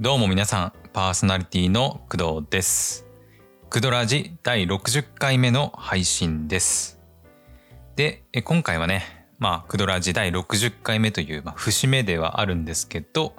[0.00, 3.06] どうも皆さん、パーソナリティの工藤です。
[3.70, 6.98] クドラジ第60回目の配信です。
[7.94, 13.36] で、今回はね、まあ、クドラジ第60回目という、まあ、節目ではあるんですけど、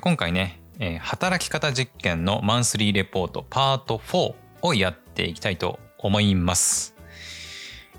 [0.00, 0.60] 今回ね、
[1.00, 6.96] 働き方実験のマンスリーレポートパート4をやっていきたいと思います。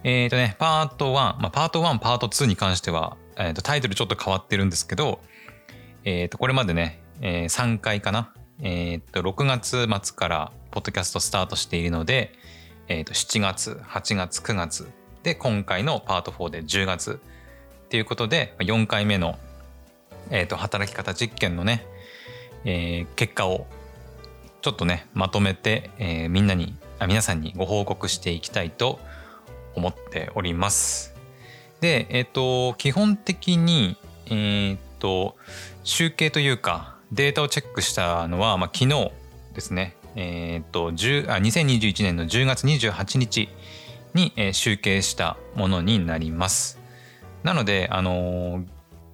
[0.04, 5.21] えっ、とね、パート1、まあ、パート1、パート2に関しては、えーとタイトルちょっと変わってるんですけど、
[6.04, 8.33] えっ、と、これまでね、えー3回かな。
[8.61, 12.33] えっ、と、6月末からポッドキャストスタートしているので、
[12.87, 14.89] えっ、と、7月、8月、9月
[15.24, 17.21] で、今回のパート4で10月
[17.86, 19.37] っていうことで、4回目の、
[20.29, 21.86] えっ、と、働き方実験のね、
[22.65, 23.65] えー結果を
[24.61, 28.99] ちょっとね、まとめて、えーみんなに、あ皆さんにご報告していきたいと
[29.74, 31.15] 思っております。
[31.79, 35.38] で、えっ、と、基本的に、えっ、と、
[35.86, 39.11] 集計というか、データをチェックしたのは、まあ、昨日
[39.53, 39.95] ですね。
[40.15, 43.49] えっ、と、10あ、2021年の10月28日
[44.13, 46.79] に、えー集計したものになります。
[47.43, 48.66] なので、あのー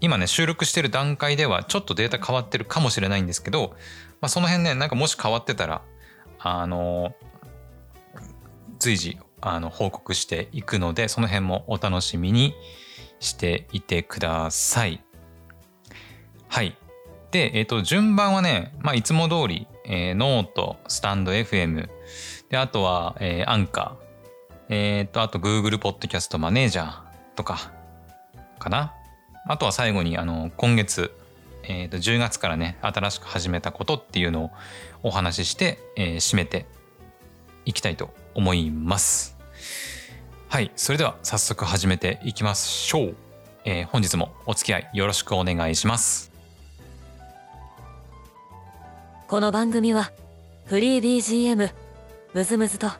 [0.01, 3.75] 今ね、収録してる段階ではちょっとデータ変わってるかもしれないんですけど、
[4.21, 5.81] まあ、その辺ね、なんかもし変わってたら、
[6.39, 7.25] あのー
[8.79, 12.53] 随時あの報告していくのでその辺もお楽しみに
[13.19, 15.03] していてください。
[16.47, 16.77] はい。
[17.35, 21.89] で、えっ、と、順番はね、まあ、いつも通り、えーノート、スタンド FM、
[22.47, 26.93] で、あとは、えーアンカー、えっ、と、あと Google ポッドキャストマネージャー
[27.35, 27.73] とか、
[28.57, 28.93] かな。
[29.49, 31.11] あとは最後に、あの、今月、
[31.63, 34.51] えっ、と、10月からね、新しく始めたことっていうのを
[35.03, 36.65] お話しして、えー締めて
[37.65, 39.35] いきたいと思います。
[40.47, 43.15] はい、それでは早速始めていきましょう。
[43.65, 46.34] えー本日もお付き合いよろしくお願いします。
[49.27, 50.11] この番組は
[50.65, 51.71] フリー BGM
[52.35, 52.91] ムズムズと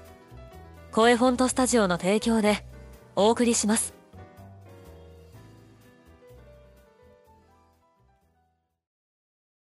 [0.92, 2.66] 声フォントスタジオの提供で
[3.16, 3.94] お送りします。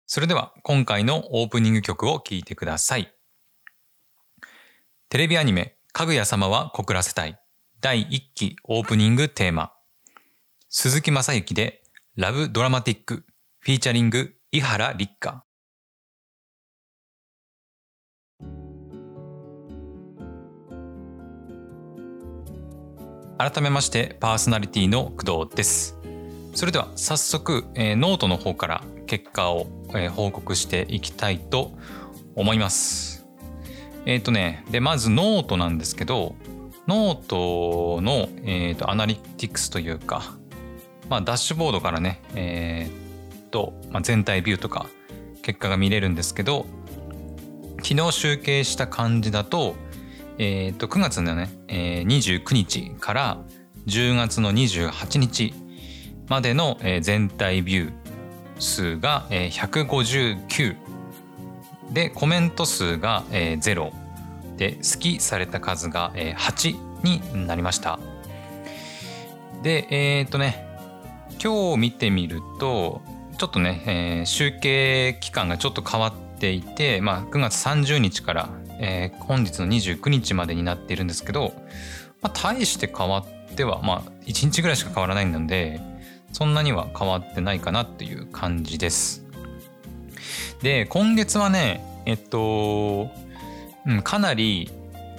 [0.06, 3.12] それでは今回のオープニング曲を聴いてください。
[5.08, 7.40] テレビアニメ「かぐや様は告らせたい」
[7.82, 9.72] 第1期オープニングテーマ。
[10.68, 11.82] 鈴木雅之で
[12.14, 13.26] 「ラブドラマティック」
[13.58, 15.45] フィーチャリング伊原立花
[23.38, 25.98] 改めましてパーソナリティの工藤です。
[26.54, 31.72] それでは早速、えーノートの方から結果を、えー報告していきたいと
[32.34, 33.26] 思います。
[34.06, 36.34] えっ、とねでまずノートなんですけど
[36.86, 40.22] ノートの、えーとアナリティクスというか、
[41.10, 44.86] まあ、ダッシュボードからねえーと、まあ、全体ビューとか
[45.42, 46.64] 結果が見れるんですけど
[47.82, 49.76] 昨日集計した感じだと,、
[50.38, 53.38] えー、と9月のね、えー29日から
[53.86, 55.54] 10月の28日
[56.28, 57.92] までの、えー全体ビュー
[58.58, 60.76] 数が、えー159
[61.92, 63.92] でコメント数が、えー0
[64.56, 67.98] で好きされた数が、えー8になりました。
[69.62, 70.66] でえっ、とね
[71.42, 73.00] 今日見てみると
[73.38, 78.48] ちょっとね、えー集計期間がちょっと変わっていて、まあ、9月30日から、
[78.80, 81.52] えー本日の29日までになっているんですけど、
[82.22, 85.80] まあ、大して変わっては、まあ、1日ぐらいしか変わらないので
[86.32, 89.24] そんなには変わってないかなっていう感じです。
[90.62, 93.10] で今月はねえっと、
[93.86, 94.70] うん、かなり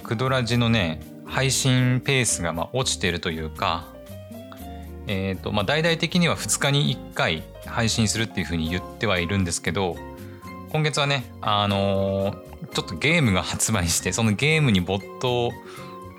[0.02, 3.86] クドラジのね配信ペースがま落ちてるというか
[5.06, 9.96] えっとまあ大々的には2日に1回配信するっていうふうに言ってはいるんですけど
[10.70, 15.52] 今月はねあのーちょっとゲームが発売してそのゲームに没頭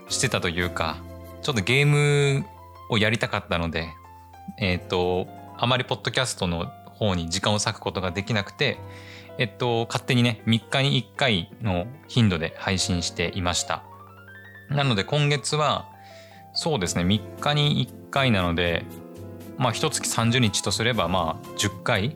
[0.08, 0.98] してたというか
[1.42, 2.46] ちょっとゲーム
[2.90, 3.90] をやりたかったので
[4.58, 5.28] えっ、と
[5.58, 8.78] あまりポッドキャストの方に時間を割くことができなくて
[9.38, 13.84] えっと勝手にね3日に1回の頻度で配信していました。
[14.70, 15.88] なので今月は
[16.54, 18.86] そうですね3日に1回なので
[19.58, 22.16] まあ一月30日とすればまあ10回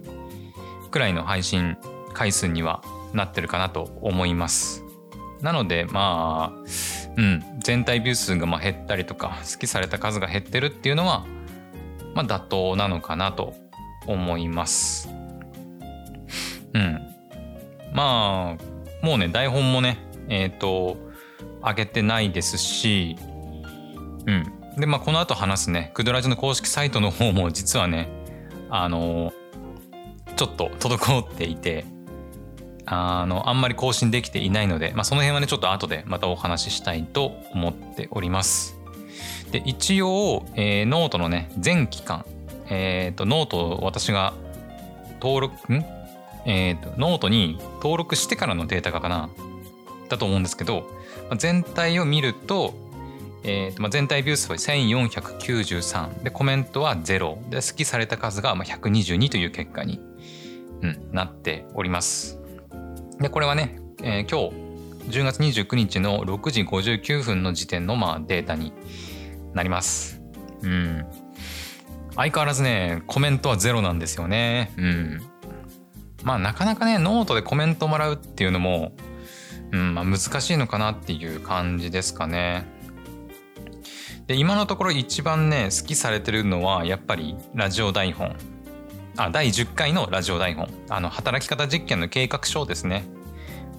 [0.92, 1.78] くらいの配信
[2.14, 2.84] 回数には
[3.14, 4.84] なってるかなと思います。
[5.42, 6.60] なのでまあ
[7.18, 11.26] うん全体ビュー数がまあ減ったりとか好きされた数が減ってるっていうのは
[12.16, 13.54] まあ妥当なのかなと
[14.08, 15.10] 思います。
[16.74, 17.00] うん。
[17.94, 19.98] まあもうね台本もね
[20.30, 20.98] えっ、と
[21.62, 23.18] 上げてないですし
[24.26, 24.46] うん。
[24.78, 28.10] でまあこの後話すねクドラジの公式サイトの方も実はね
[28.70, 29.34] あの
[30.36, 31.86] ちょっと滞っていて
[32.86, 38.78] あの、あんまり更新できていないので、まあ、その辺はね、ちょっと後でまたお話ししたいと思っております。
[39.52, 42.26] で、一応、えー、ノートのね、全期間、
[42.70, 44.34] え、ー、と、ノートを私が
[45.22, 45.86] 登録、ん？
[46.46, 49.30] え、ー、と、ノートに登録してからのデータがかな
[50.10, 50.82] だと思うんですけど、
[51.30, 52.74] まあ、全体を見ると、
[53.44, 60.00] えーとまあ、全体ビュー数は1493でコメントは0で好きされた数がまあ122という結果に、
[60.82, 62.43] うん、なっております。
[63.20, 68.74] でこれはね、えー、今日10月29日の6時59分の時点のまあデータに
[69.54, 70.22] なります。
[70.62, 71.06] うん。
[72.16, 74.72] 相変わらずね、コメントはゼロなんですよね。
[74.78, 75.22] うん。
[76.24, 78.94] まあなかなかね、ノートでコメントもらうっていうのも、
[79.72, 82.66] うんまあ、難しいのかなっていう感じですかね。
[84.28, 88.38] で今のところ一番ね好きされてるのはやっぱりラジオ台本
[89.18, 93.06] あ第10回のラジオ台本あの働き方実験の計画書ですね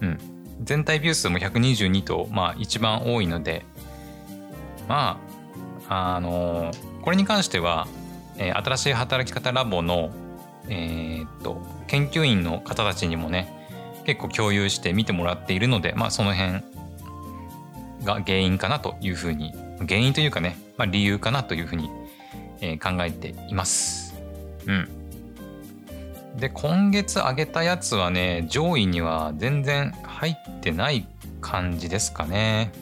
[0.00, 0.18] うん
[0.62, 3.64] 全体ビュー数も122とまあ一番多いので
[4.88, 5.20] ま
[5.88, 7.86] ああのー、これに関しては、
[8.38, 10.10] えー、新しい働き方ラボの
[10.68, 13.52] えー、っと研究員の方たちにもね
[14.06, 16.62] 結構共有して見てもらっているのでまあその辺
[18.04, 21.90] が原因かなというふうに原因というかね、まあ、理由かなというふうに、
[22.60, 24.14] え考えています。
[24.66, 25.03] うん。
[26.36, 31.06] で、今月上げたやつはね、上位には全然入ってない
[31.40, 32.72] 感じですかね。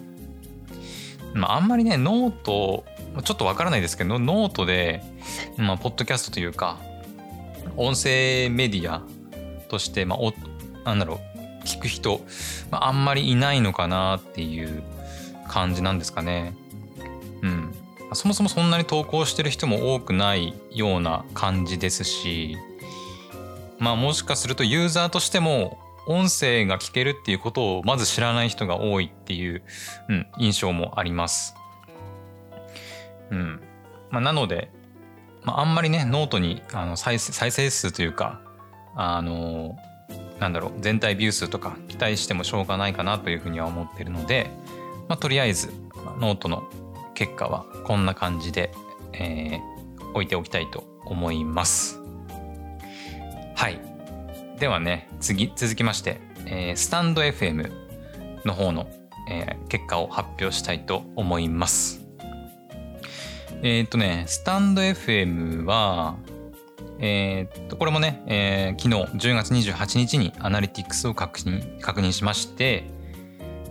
[1.34, 2.84] まあ、あんまりね、ノート、
[3.25, 5.02] ちょっとわからないですけど、ノートで、
[5.56, 6.78] まあ、ポッドキャストというか、
[7.76, 9.02] 音声メディア
[9.69, 10.32] として、まあ、お、
[10.84, 12.20] なんだろう、聞く人、
[12.70, 14.82] まあ、あんまりいないのかなっていう
[15.48, 16.55] 感じなんですかね。
[17.43, 17.75] うん、
[18.14, 22.56] そもそもそんなに投稿してる人も多くないような感じですし
[23.82, 25.76] まあもしかするとユーザーとしても
[26.06, 29.62] 音声が聞けるっていうことをまず知らない人が多いっていう、
[30.08, 31.56] うん、印象もあります。
[33.31, 33.61] うん
[34.11, 34.70] まあ、なので、
[35.43, 38.40] まあ、あんまりねノートにあの再再生数というか
[38.94, 39.76] あの
[40.38, 44.49] なんだろう全体ビュー数とか期待してもしょうがないかなというふうには思ってるので、
[45.08, 45.73] まあ、とりあえず
[46.20, 46.62] ノートの
[47.14, 48.70] 結果はこんな感じで、
[49.12, 52.01] えー、置いておきたいと思います。
[53.62, 53.78] はい。
[54.58, 57.70] ではね、次、続きまして、えー、スタンド FM
[58.44, 58.90] の方の、
[59.30, 62.04] えー、結果を発表したいと思います。
[63.62, 66.16] えっ、とね、スタンド FM は、
[66.98, 72.90] えー、っと、これもね、えー、昨日10月28日にアナリティクスを確認、確認しまして、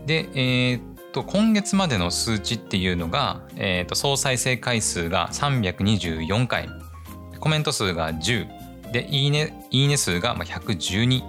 [0.05, 6.69] で、えー、と今月までの数値っていうのが、えー、と総再生回数が324回
[7.41, 8.60] コメント数が10
[8.91, 11.23] でいいねいいね数が112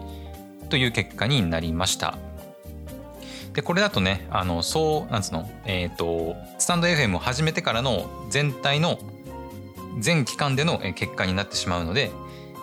[0.68, 2.16] という結果になりました
[3.52, 8.98] でこれだとねあのそうなんつうのえっ、ー、とスタンド FM を始めてからの全体の
[10.00, 12.10] 全期間での結果になってしまうので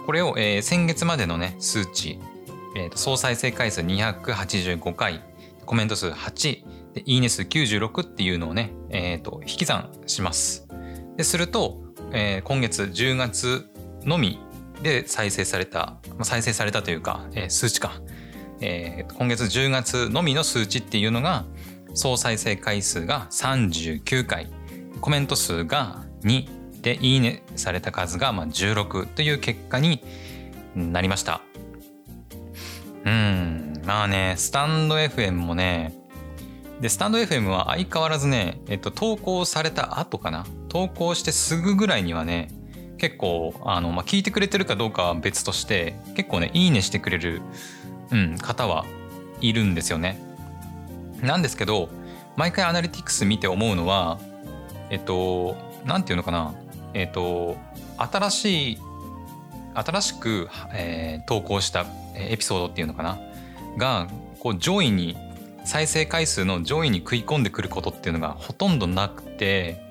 [0.05, 2.19] これを、えー、先月までのね数値、
[2.75, 5.21] えー、と総再生回数285回
[5.65, 10.67] コメント数8でいいね数96っていうのをね、えーと、引き算します。
[11.15, 11.79] ですると、
[12.11, 13.69] えー、今月10月
[14.03, 14.39] のみ
[14.81, 18.01] で再生された、再生されたというか、えー、数値か、
[18.61, 21.45] えー、今月10月のみの数値っていうのが
[21.93, 24.47] 総再生回数が39回。
[25.01, 30.03] コメント数が2でいいねされた数がまあ16という結果に
[30.75, 31.41] なりました。
[33.05, 35.99] うんまあねスタンド FM もね
[36.81, 40.45] で、スタンド FM は相変わらずね、えっと、投稿された後かな。
[40.69, 42.49] 投稿してすぐぐらいにはね、
[42.99, 47.41] 結構、あの、まあ、聞いてくれてるかどうかは別として、結構ね、いいねしてくれる、
[48.11, 48.85] うん、方は
[49.41, 50.19] いるんですよね。
[51.21, 51.89] なんですけど、
[52.35, 54.19] 毎回アナリティクス見て思うのは、
[54.89, 56.53] えっと、なんていうのかな。
[56.93, 57.57] えっと、
[57.97, 58.77] 新しい、
[59.73, 63.19] 新しく、えー、投稿したエピソードっていうのかな。
[63.77, 64.07] が、
[64.39, 65.17] こう上位に
[65.65, 69.88] 再生回数の上位に食い込んでくることっていうのがほとんどなくて、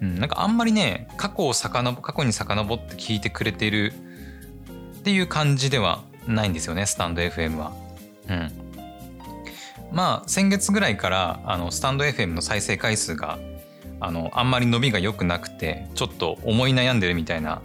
[0.00, 3.92] うん、なんかあんまりね過去を遡過去に遡って聞いてくれてる
[4.98, 7.72] っていう感じではないんですよねスタンド FM は。
[8.28, 8.52] うん、
[9.90, 13.38] まあ先月ぐらいからあのスタンド FM の再生回数が
[14.00, 17.62] あのあんまり伸びが良くなくてちょっと思い悩んでるみたいな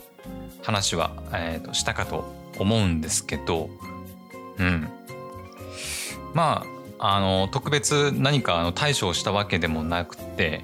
[0.64, 3.70] 話は、えー、としたかと思うんですけど、
[4.58, 4.88] うん、
[6.34, 6.66] ま
[7.00, 10.64] ああの特別何かあの対処をしたわけでもなくて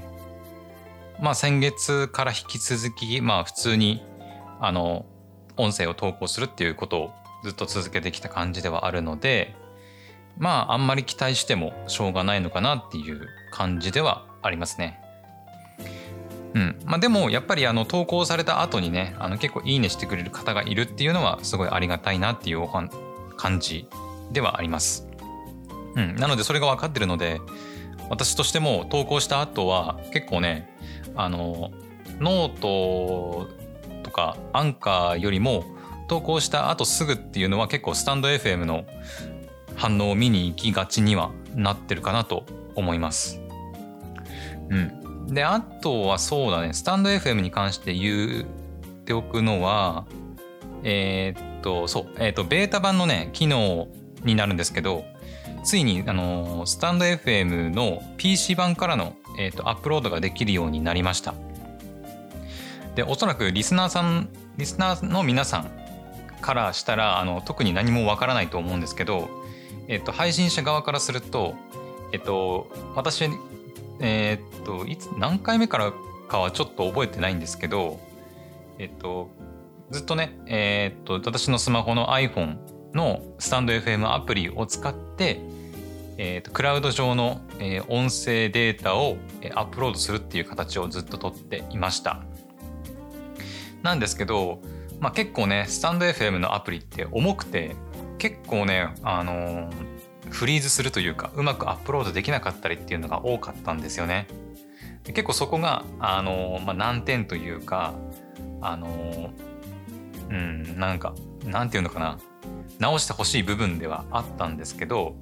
[1.22, 4.04] まあ先月から引き続きまあ普通に
[4.60, 5.06] あの
[5.58, 7.12] 音声を投稿するっていうことを
[7.44, 9.56] ずっと続けてきた感じではあるので
[10.38, 15.00] まああんまり期待してもしょうがないのかなっていう感じではありますね。
[16.56, 22.68] うんまあ、でもやっぱりあの投稿された後にねあの結構いいねしてくれる方がいるっていうのはすごいありがたいなっていう
[23.38, 23.88] 感じ
[24.32, 25.08] ではあります。
[25.96, 27.40] うん、なのでそれが分かってるので
[28.10, 30.70] 私としても投稿した後は結構ね
[31.16, 31.72] あの
[32.20, 33.48] ノート
[34.04, 35.64] とかアンカーよりも
[36.08, 38.86] 投稿した後すぐっていうのは結構スタンド FM の
[39.76, 43.40] 反応を見に行きがちにはなってるかなと思います。
[44.70, 45.34] うん。
[45.34, 50.06] で、あとはそうだね、スタンド FM に関して言っておくのは、
[50.84, 53.88] えー、っと、そう、えー、っと、ベータ版のね、機能
[54.24, 55.06] になるんですけど、
[55.64, 61.34] ついに、あのスタンド FM の PC 版からの、えー、っとアップロードができるようになりました。
[62.96, 65.72] で、おそらくリスナーさん、リスナーの皆さん
[66.42, 69.30] からしたら、あの特に何もわからないと思うんですけど、
[69.88, 71.56] えっと、配信者側からすると、
[72.12, 73.30] えっと、私、
[74.02, 75.94] えー、っと、いつ、何回目から
[76.28, 78.00] かはちょっと覚えてないんですけど、
[78.78, 79.30] えっと、
[79.92, 82.58] ずっとね、えー、っと、私のスマホの iPhone
[82.94, 85.42] のスタンド FM アプリを使って、
[86.22, 89.16] えー、と、クラウド上の、えー、音声データを
[89.56, 92.24] アップロードするっていう形をずっととっていました。
[93.84, 94.60] なんですけど、
[95.00, 97.74] まあ、結構ね、スタンド FM のアプリって重くて、
[98.18, 99.72] 結構ね、あのー、
[100.30, 104.28] フリーズするというかうまくアップロードできなかったりっていうのが多かったんですよね。
[105.06, 107.94] 結構そこが、あのー、まあ、難点というか、
[108.60, 109.32] あの、
[110.30, 112.20] うん、なんか、なんていうのかな、
[112.78, 115.16] 直してほしい部分ではあったんですけど、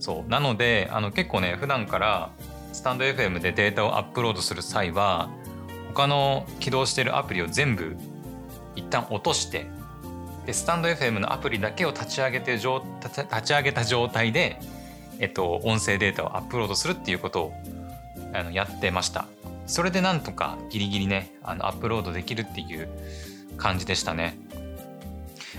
[0.00, 0.30] そう。
[0.30, 2.30] なので、あの結構ね、普段から
[2.72, 5.30] スタンド FM でデータをアップロードする際は、
[5.94, 7.96] 他の起動してるアプリを全部
[8.76, 9.66] 一旦落として
[10.46, 12.70] でスタンド FM のアプリだけを立ち上げて立
[13.42, 14.58] ち上げた状態で、
[15.18, 17.52] えっと、音声データをアップロードするっていうことを
[18.32, 19.26] あのやってました
[19.66, 22.88] それでなんとかギリギリねあのアップロードできるっていう
[23.56, 24.38] 感じでしたね、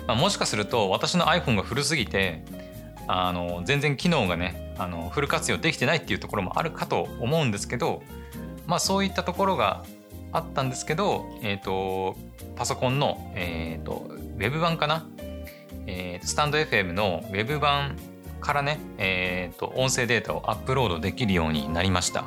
[0.08, 2.44] まあ、もしかすると私の iPhone が古すぎて
[3.12, 8.04] あの全然機能がねあのフル活用できてないっていうところもあるかと思うんですけど
[8.68, 9.84] まあそういったところが
[10.32, 12.16] あったんですけど、え、ー、と
[12.56, 15.06] パソコンの、え、ー、とウェブ版かな、
[15.88, 17.98] えー、スタンド FM のウェブ版
[18.42, 22.26] からね、えーと、音声データをアップロードできるようになりました。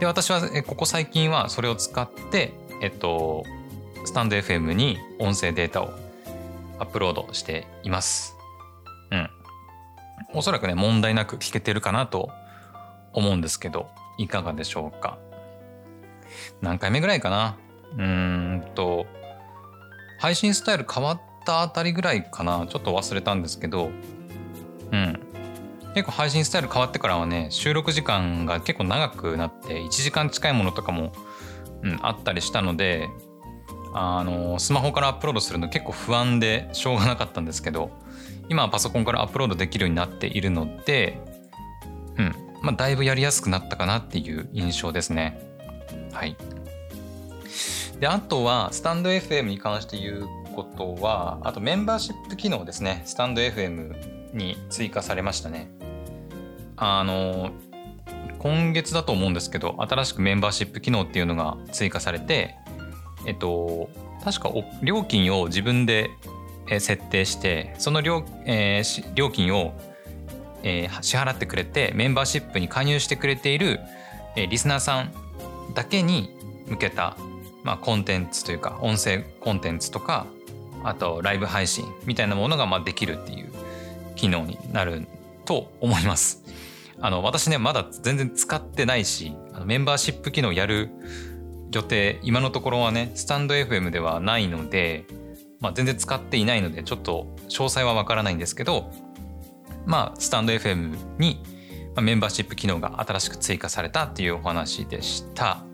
[0.00, 3.44] で、私はここ最近はそれを使って、えっと、
[4.04, 5.90] スタンド FM に音声データを
[6.78, 8.36] アップロードしています。
[9.10, 9.30] うん。
[10.34, 12.30] おそらくね、問題なく聞けてるかなと
[13.12, 15.18] 思うんですけど、いかがでしょうか？
[16.60, 17.56] 何回目ぐらいかな？
[17.94, 19.06] うーんと、
[20.18, 22.66] 配信スタイル変わったあたりぐらいかな？
[22.66, 23.90] ちょっと忘れたんですけど。
[24.92, 25.20] うん。
[25.94, 31.10] 結構配信スタイル変わってからはね収録時間が結構長くなって1時間近いものとかも、
[31.82, 33.08] うん、あったりしたので
[33.94, 37.90] あのスマホからアップロードするの結構不安でしょうがなかったんですけど
[38.48, 41.20] 今はパソコンからアップロードできるようになっているので
[42.18, 42.34] うん。
[42.62, 45.40] まあだいぶやりやすくなったかなっていう印象ですね。
[46.12, 46.36] はい。
[48.00, 53.02] であとはスタンド FM に関して言うことはあとメンバーシップ機能ですね。
[53.06, 55.70] スタンド FM に追加されましたね。
[56.76, 57.50] あの
[58.38, 62.54] 今月だと思うんですけど新しくメンバーシップ機能っていうのが追加されて
[63.26, 63.88] えっと
[64.22, 66.10] 確か料金を自分で
[66.68, 69.74] 設定してその料,、えー、料金を、
[70.62, 73.80] えー、支払ってくれてメンバーシップに加入してくれている、
[74.36, 75.12] えー、リスナーさん
[75.74, 77.16] だけに向けた
[77.66, 80.26] まあ、コンテンツというか音声コンテンツとか
[80.84, 83.50] あとライブ配信みたいなものがまあできるっていう
[84.14, 85.08] 機能になる
[85.44, 86.44] と思います。
[87.00, 90.90] あの私ねまだ全然使ってないしメンバーシップ機能やる
[91.72, 95.04] 予定今のところはねスタンド FM ではないので、
[95.66, 98.92] まあ、全然使っていないのでちょっと詳細はわからないんですけど
[99.84, 101.42] まあスタンド FM に
[102.00, 105.64] メンバーシップ機能が新しく追加されたっていうお話でした。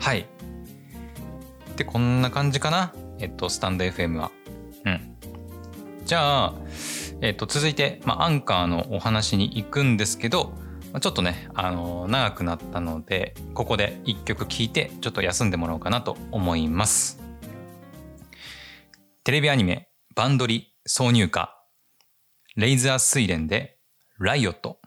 [0.00, 0.20] はい。
[0.20, 2.92] ってこんな感じかな？
[3.18, 4.32] えっと、スタンド FM は。
[4.84, 5.16] うん。
[6.04, 6.54] じゃあ、
[7.20, 10.52] えっと、続いて、まあ、アンカーのお話に行くんですけど、
[11.00, 17.22] ちょっとね、あの、長くなったので、ここで一曲聴いて、ちょっと休んでもらおうかなと思います。
[19.26, 21.52] テレビアニメ、バンドリ挿入歌、
[22.54, 23.76] レイザー睡蓮で、
[24.20, 24.78] ライオット。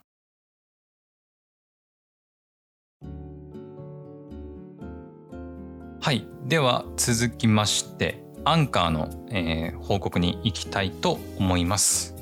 [6.00, 6.26] はい。
[6.46, 12.16] では続きまして、アンカーの、えー、報告に行きたいと思います。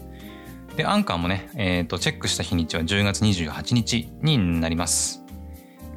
[0.75, 5.23] で、アンカーもね、えっ、ー、と、チェックした日にちは10月28日になります。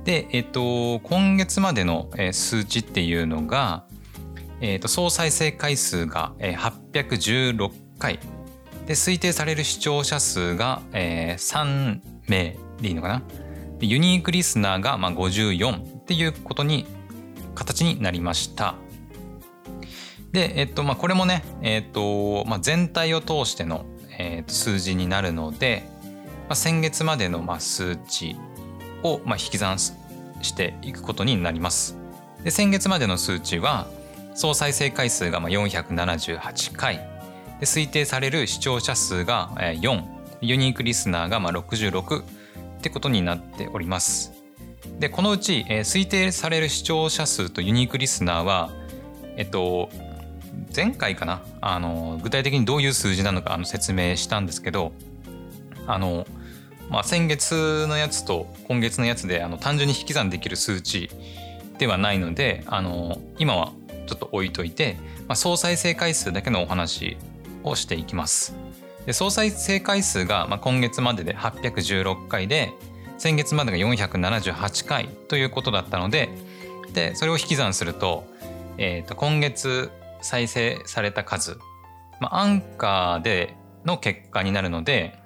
[0.05, 3.87] で、えっ、ー、と、今月までの数値っていうのが、
[4.61, 8.19] え、ー、と、総再生回数が816回。
[8.87, 13.23] で、推定される視聴者数が、えー、3名でいいのかな。
[13.81, 16.87] ユニークリスナーがまあ54っていうことに、
[17.55, 18.75] 形になりました。
[20.33, 23.85] で、えっと、まあ、これもね、えっと、まあ、全体を通しての
[24.21, 25.83] えー、と数字になるので、
[26.49, 28.37] まあ、先月までのまあ数値
[29.03, 29.95] をまあ引き算し
[30.55, 31.97] ていくことになります。
[32.45, 33.89] で先月までの数値は
[34.41, 36.97] 総再生回数がまあ478回。
[37.61, 40.03] で推定される視聴者数が4
[40.41, 42.25] ユニークリスナーがまあ66っ
[42.81, 44.33] てことになっております。
[44.99, 48.71] でこのうち、えー、推定される視聴者数とユニークリスナーは
[49.37, 49.91] えっと
[50.75, 51.43] 前回かな？
[51.61, 54.95] あの具体的にどういう数字なのかあの説明したんですけど
[55.87, 56.27] あの、
[56.89, 61.11] まあ、先月のやつと今月のやつであの単純に引き算できる数値
[61.77, 63.73] ではないのであの今は
[64.11, 64.97] ちょっと置いといて、
[65.29, 67.17] まあ、総再生回数だけのお話
[67.63, 68.57] をしていきます。
[69.07, 72.73] で総再生回数が、まあ、今月までで816回で
[73.19, 76.29] 先月までが478回ということだったので
[76.93, 78.25] でそれを引き算すると,、
[78.79, 79.91] えー、と今月
[80.21, 81.57] 再生された数、
[82.21, 85.19] まあ、アンカーでの結果になるので、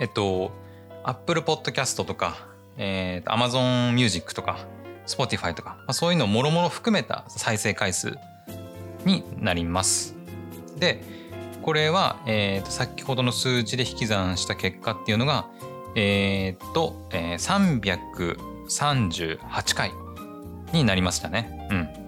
[0.00, 0.50] えっと、
[1.04, 2.36] Apple Podcast とか、
[2.78, 4.66] えー、Amazon Music とか、
[5.16, 8.18] Spotify とか、まあ、そういうのをもろもろ含めた再生回数
[9.04, 10.14] になります。
[10.78, 11.02] で、
[11.62, 15.46] これは、えー、と先ほどの数字で引き算した結果っていうのが、
[15.94, 19.92] えー、っと、えー、338回
[20.72, 21.68] になりましたね。
[21.70, 22.02] うん。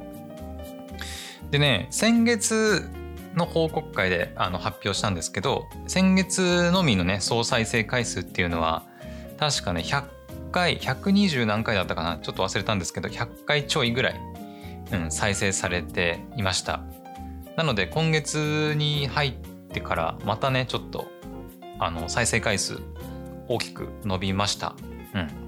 [1.50, 2.90] でね先月
[3.36, 8.82] の報告会であの発表したんですけど先月のみのね総再生回数っていうのは
[9.38, 10.04] 確かね100
[10.54, 12.18] 回120何回だったかな？
[12.18, 14.20] ちょっと忘れたんですけど100回ちょいぐらい、
[14.92, 16.84] うん、再生されていました
[17.56, 19.32] なので今月に入っ
[19.72, 21.08] てからまたねちょっと
[21.80, 22.78] あの再生回数
[23.48, 24.76] 大きく伸びました
[25.14, 25.44] うん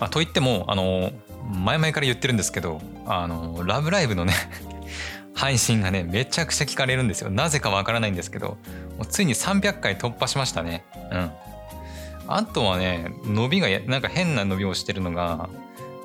[0.00, 1.10] まあ、といってもあの
[1.44, 4.32] 前々から言ってるんですけどあのラブライブのね
[5.34, 7.30] 配信がね、めちゃくちゃ聞かれるんですよ。
[7.30, 8.58] なぜかわからないんですけど、
[8.96, 10.84] もうついに300回突破しましたね。
[11.12, 11.30] うん。
[12.28, 15.48] あとはね、伸びが、なんか変な伸びをしてるのが、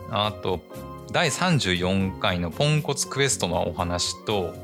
[0.10, 0.62] あと、
[1.12, 4.56] 第34回のポンコツクエストのお話と、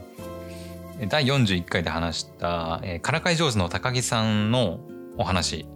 [1.10, 4.80] 第41回で話した、からかい上手の高木さんの
[5.18, 5.68] お話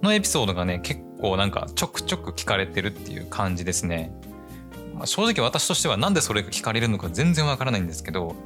[0.00, 4.12] のエピソードがね、結構なんかちょくちょく聞かれてるっていう感じですね。
[4.94, 8.36] まあ、正直私としてはなんでそれが聞かれるのか全然わからないんですけど、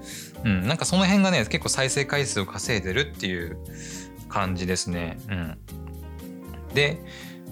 [0.44, 3.58] うん、なんかその辺がね結構再生回数を稼いでるっていう
[4.28, 5.18] 感じですね。
[5.28, 5.58] うん、
[6.74, 6.98] で、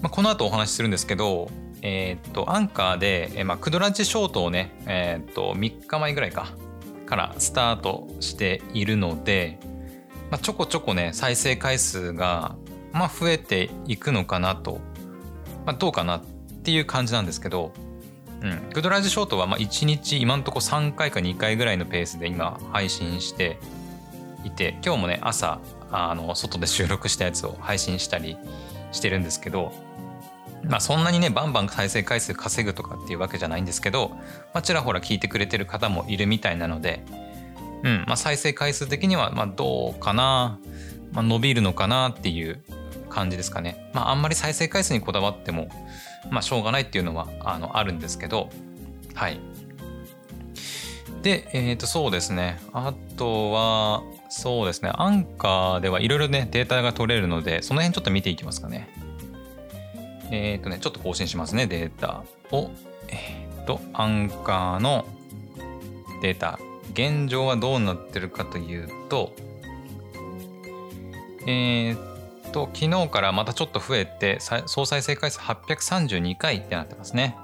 [0.01, 1.49] まあ、この後お話しするんですけど
[1.81, 6.47] えー、っとアンカーで、えまあ、クドラッチショートをね、えー、っと3日前ぐらいか
[7.05, 9.59] からスタートしているので、
[10.31, 12.55] まあ、ちょこちょこね再生回数が、
[12.93, 14.79] まあ、増えていくのかなと、
[15.65, 16.21] まあ、どうかなっ
[16.63, 17.73] ていう感じなんですけど
[18.41, 23.57] うん、グドライズショートはまあ1日今んとこ3回か2回ぐらいのペースで今配信して
[24.43, 28.37] いて今日もね朝あの外で収録したやつを配信したり
[28.93, 29.73] してるんですけど
[30.63, 34.19] まあそんなにねバンバン再生回数稼ぐとかっていうわけじゃないんですけど、ま
[34.59, 37.03] あ、ちらほら聞いてくれてる方もいるみたいなので、
[37.83, 40.59] うんまあ、再生回数的にはまどうかな、
[41.11, 42.63] まあ、伸びるのかなっていう
[43.09, 43.91] 感じですかね。
[43.93, 45.67] まああんまり再生回数にこだわっても
[46.29, 48.49] まあ、しょうがないっていうのはあのあるんですけど
[49.13, 49.39] はい
[51.21, 54.03] でえっ、ー、とそうですねあとは
[54.35, 54.91] そうですね。
[54.95, 58.89] アンカーではいろいろねデータが取れるのでその辺ちょっと見ていきますかね。
[60.31, 62.23] えっ、ー、とねちょっと更新しますねデータ。
[62.51, 62.71] を
[63.09, 63.15] え
[63.61, 65.05] っ、ー、とアンカーの
[66.23, 66.59] データ。
[66.93, 69.33] 現状はどうなってるかというと
[71.47, 77.35] えっ、と、昨日からまたちょっと増えて、総再生回数832回ってなってますね。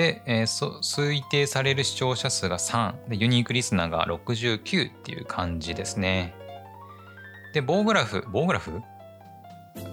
[0.00, 6.34] で、えー、推定される視聴者数が3で、ユニークリスナーが69っていう感じですね。
[7.52, 8.80] で、棒グラフ、棒グラフ？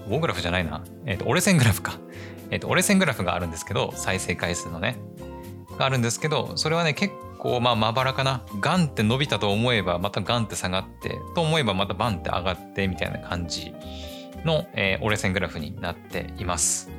[0.08, 0.82] 棒グラフじゃないな。
[1.04, 1.98] え、ー、と、折れ線グラフか。
[2.50, 4.96] えっ、ー、と、折れ線グラフがあるんですけど、再生回数のね。
[5.78, 13.72] があるんですけど、それはね、結構まあまばらかなガンって伸びたと思えばまたガンって下がってと思えばまたバンって上がってみたいな感じ
[14.44, 16.97] の、えー、折れ線グラフになっています。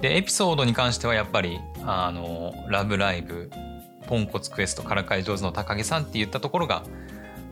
[0.00, 3.50] でエピソードに関してはやっぱりあの「ラブライブ」
[4.06, 6.84] 「ポンコツクエスト」「からかい上手の高木さん」って言ったところが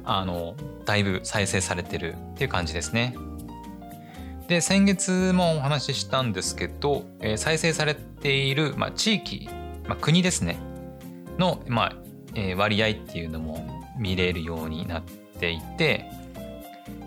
[0.04, 0.54] あの
[0.84, 3.14] だいぶ再生されてるっていう感じですね。
[4.48, 9.48] で先月もお話ししたんですけど、えー、再生されている、まあ、地域、
[9.88, 10.58] まあ、国ですね
[11.38, 11.96] の、まあ
[12.34, 13.66] えー、割合っていうのも
[13.98, 15.02] 見れるようになっ
[15.40, 16.10] ていて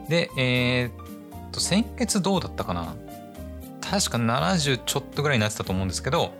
[0.09, 2.95] でえー、っと先月どうだったかな？
[3.89, 6.31] 確か70ちょっとぐらいになってたと思うんですけど、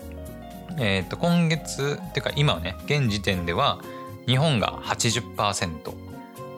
[0.78, 3.80] えー、と今月っていうか今はね現時点では
[4.26, 6.08] 日本が80%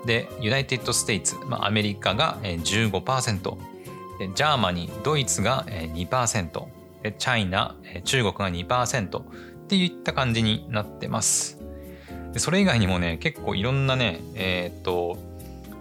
[0.06, 3.58] で United States、アメリカが15%
[4.18, 6.66] で Germany ドイツが2%
[7.04, 9.24] で China 中国が2%っ
[9.68, 11.60] ていった感じになってます。
[12.34, 15.18] でそれ以外にもね結構いろんなねえっ、と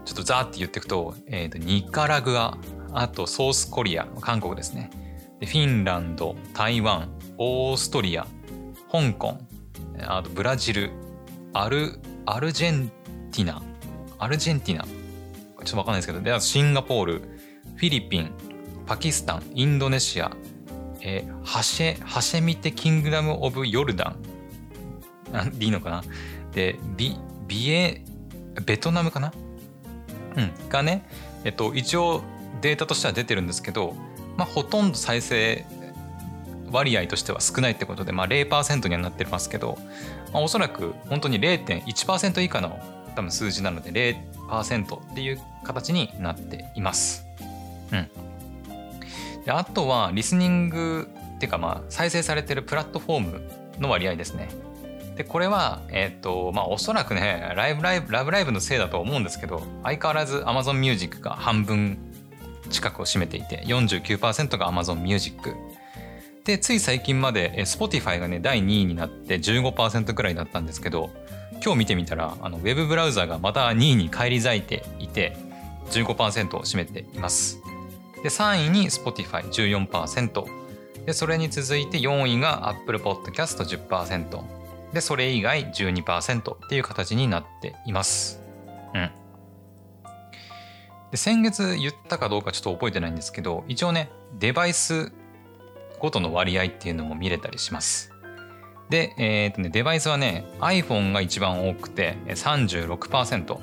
[0.04, 2.56] ちょっとザーって言っていくと,、えーと、ニカラグア
[2.92, 4.90] あと South Korea 韓国ですね。
[5.40, 8.26] でフィンランド台湾オーストリア
[8.90, 9.38] 香港
[10.00, 10.90] あとブラジル
[11.52, 12.88] アルアルジェン
[13.30, 13.62] ティナ
[14.18, 14.90] アルジェンティナちょ
[15.62, 18.32] っとわかんないですけどであとシンガポールフィリピン
[18.86, 20.36] パキスタンインドネシア
[21.00, 24.16] えー、ハシェハシェミテ・キングダム・オブ・ヨルダ
[25.30, 25.56] ン。
[25.56, 26.02] でいいのかな？
[26.52, 28.04] でビビエ
[28.66, 29.32] ベトナムかな？
[30.36, 30.50] うん。
[30.68, 31.08] がね
[31.44, 32.24] えっと一応
[32.60, 33.94] データとしては出てるんですけど
[34.36, 35.64] まあほとんど再生
[36.70, 39.78] 割合としては少ないってことで、まあ、0%にはなってますけど、
[40.32, 42.78] まあ、おそらく本当に0.1%以下の
[43.14, 43.90] 多分数字なので
[44.48, 47.26] 0%っていう形になっています。
[47.92, 48.08] うん。
[49.44, 54.48] であとはリスニングっていうかまあ再生されてるプラットフォームの割合ですね。
[55.16, 61.98] でこれはえっ、ー、とまあおそらくねライブライブラブライブのせいだと思うんですけど相変わらず Amazon Music が半分
[62.68, 65.54] 近くを占めていて49%が Amazon Music
[66.44, 71.10] でつい最近まで Spotify がね第2位になって15%くらいだったんですけど
[71.62, 75.36] 今日見てみたらあのウェブブラウザがまた2位に返り咲いていて
[75.90, 77.60] 15%を占めています。
[78.22, 80.44] で3位に Spotify14%
[81.06, 84.42] でそれに続いて4位が Apple Podcast10%
[84.92, 88.40] でそれ以外12%っていう形になっています。
[88.94, 89.10] うん。
[91.10, 95.12] で先月言ったかどうかちょっと覚えてないんですけど一応ねデバイス
[95.98, 98.12] ごとの割合っていうのも見れたりします。
[98.88, 103.58] で、えーとね、デバイスはね iPhone が一番多くて36%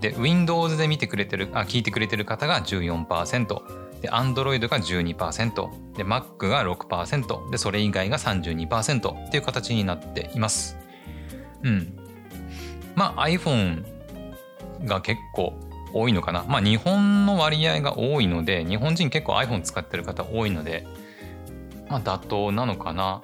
[0.00, 10.76] で Windows で見てくれてるあ聞いてくれてる方が14%で Android が12%で Mac が6%でそれ以外が32%っていう形になっています。
[11.62, 11.96] うん。
[12.94, 13.84] まあ iPhone
[14.84, 15.54] が結構
[15.92, 16.44] 多いのかな？
[16.48, 20.86] まあ日本の割合が多いので日本人結構 iPhone 使ってる方多いので
[21.88, 23.22] まあ妥当なのかな？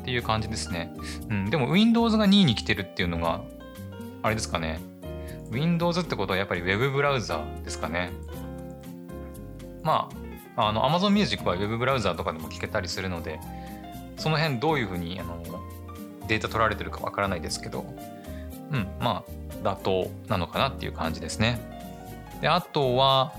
[0.00, 0.92] っていう感じですね。
[1.30, 3.40] うん、でも Windows が2位に来てるっていうのが、
[4.22, 4.78] あれですかね。
[5.50, 8.10] Windows ってことはやっぱり Web ブラウザですかね。
[9.82, 10.10] ま
[10.56, 13.40] あ、あの Amazon Music は Web ブラウザとかでも聞けたりするので、
[14.18, 15.42] その辺どういうふうにあの
[16.28, 17.86] データ取られてるかわからないですけど、
[18.72, 19.32] うん、まあ、
[19.64, 21.58] 妥当なのかなっていう感じですね。
[22.40, 23.32] で、あとは、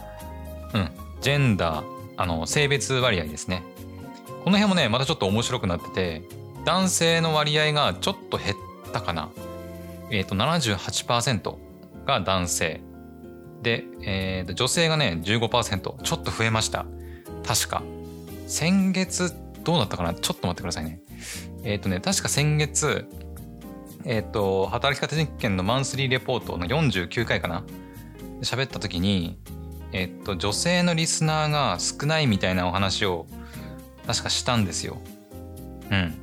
[0.74, 0.90] うん、
[1.22, 1.86] ジェンダー、
[2.18, 3.64] あの、性別割合ですね。
[4.44, 6.24] この辺もね、またちょっと面白くなってて、
[6.66, 8.56] 男性の割合がちょっと減っ
[8.92, 9.30] たかな。
[10.12, 11.56] えっ、ー、と、78%
[12.06, 12.82] が男性。
[13.62, 16.02] で、えー、と女性がね、15%。
[16.02, 16.86] ちょっと増えました。
[17.46, 17.84] 確か。
[18.48, 19.34] 先月、
[19.64, 20.14] どうだったかな？
[20.14, 21.00] ちょっと待ってくださいね。
[21.64, 23.08] えっ、ー、とね、確か先月、
[24.06, 27.64] えっ、ー、と、働き方実験のマンスリーレポートの49回かな？
[28.42, 29.38] 喋った時に、
[29.92, 33.26] えっ、と、女性のリスナーが少ないみたいなお話を
[34.06, 35.00] 確かしたんですよ。
[35.92, 36.14] うん。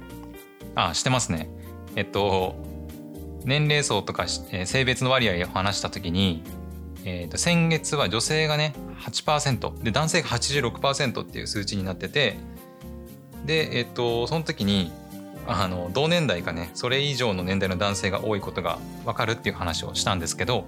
[0.75, 1.51] あ、してますね。
[1.97, 2.55] えっと、
[3.45, 6.43] 年齢層とか、え、性別の割合を話した時に、
[7.05, 12.37] えー、と先月は女性がね8%で男性が86%っていう数値になってて
[13.45, 14.93] でえっ、とその時に
[15.47, 20.67] あの同年代かねそれ以上の年代の男性が多いことが分かるっていう話をしたんですけど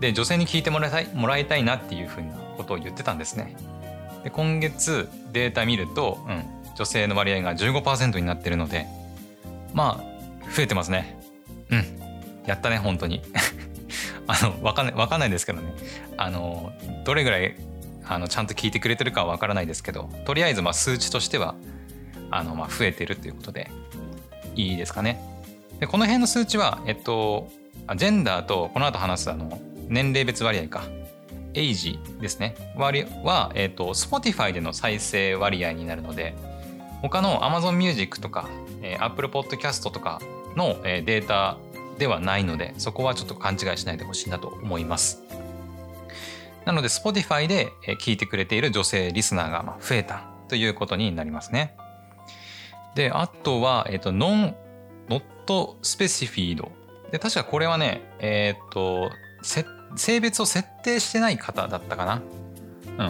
[0.00, 3.56] で女性に聞いてもらいたいもらいたいなっていうふうなことを言ってたんですね。
[4.24, 6.44] で今月データ見ると、うん、
[6.76, 8.86] 女性の割合が15%になってるので
[9.72, 11.18] まあ増えてますね。
[11.70, 11.84] うん
[12.46, 13.22] やったね本当に。
[14.26, 15.72] あのわかんないわかんないですけどね。
[16.16, 16.72] あの
[17.04, 17.54] どれぐらい
[18.04, 21.54] あのちゃんと聞いてくれてるかはわからないですけどとりあえずまあ数値としては
[22.32, 23.70] あのまあ増えてるということで
[24.56, 25.22] いいですかね。
[25.78, 27.48] でこの辺の数値はえっと
[27.96, 30.82] ジェンダーとこの後話すあの年齢別割合か。
[31.54, 32.54] エイジですね。
[32.76, 36.34] 割は、えっと Spotify での再生割合になるので
[37.02, 38.48] 他の Amazon Music とか、
[38.80, 40.20] えー、Apple Podcast とか
[40.56, 41.58] の、えー、データ
[41.98, 45.22] ではないのでそこはちょっと勘違いしないでほしいなと思います。
[46.64, 51.76] なので Spotify で聞いてくれている女性リスナーが増えたということになりますね。
[52.94, 54.56] であとは、え、ー、と、ノン、
[55.08, 56.70] ノットスペシフィード。
[57.10, 59.10] で、確かこれはね、えっ、ー、と、
[59.96, 62.22] 性別を設定してない方だったかな。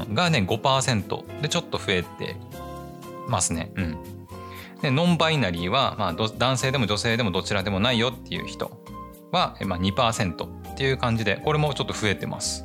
[0.06, 0.14] うん。
[0.14, 2.36] がね、5%でちょっと増えて
[3.28, 3.72] ますね。
[3.76, 3.98] うん。
[4.82, 8.70] で、ノンバイナリーは、まあ、男性でも女性でもどちらでもないよっていう人
[9.30, 12.64] は、まあ、2%っていう感じで、これもちょっと増えてます。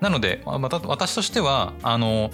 [0.00, 2.30] なので、また私としては、あの、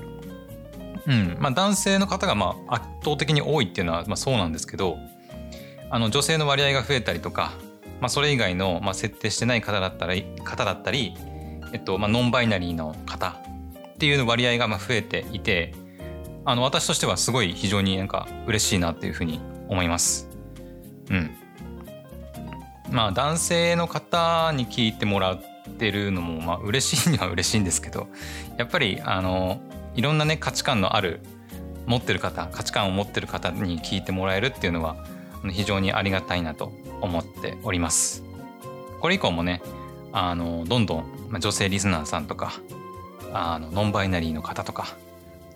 [1.06, 4.98] うんまあ、男性の方がまあ圧倒的に多いっていうのはまあそうなんですけど
[5.88, 7.52] あの女性の割合が増えたりとか、
[8.00, 11.14] まあ、それ以外のまあ設定してない方だったり方だったり、
[11.72, 15.74] えっとまあ、ノンバイナリーの方っていう割合がまあ増えていて
[16.44, 20.28] あの私としてはすごい非常になんか嬉しいなっていうふうに思います。
[21.10, 21.30] うん、
[22.90, 25.42] まあ男性の方に聞いてもらっ
[25.78, 28.08] てるのもまあ嬉しいには嬉しいんですけど
[28.58, 29.60] やっぱりあの
[29.96, 31.20] いろんなね価値観のある
[31.87, 34.96] 持ってる方価値観を持ってる方に聞いてもらえるっていうのは
[35.50, 38.24] 非常にありがたいなと思っております。
[39.00, 39.62] これ以降もね
[40.12, 41.04] あのどんどん
[41.40, 42.54] 女性リスナーさんとか
[43.32, 44.96] あのノンバイナリーの方とか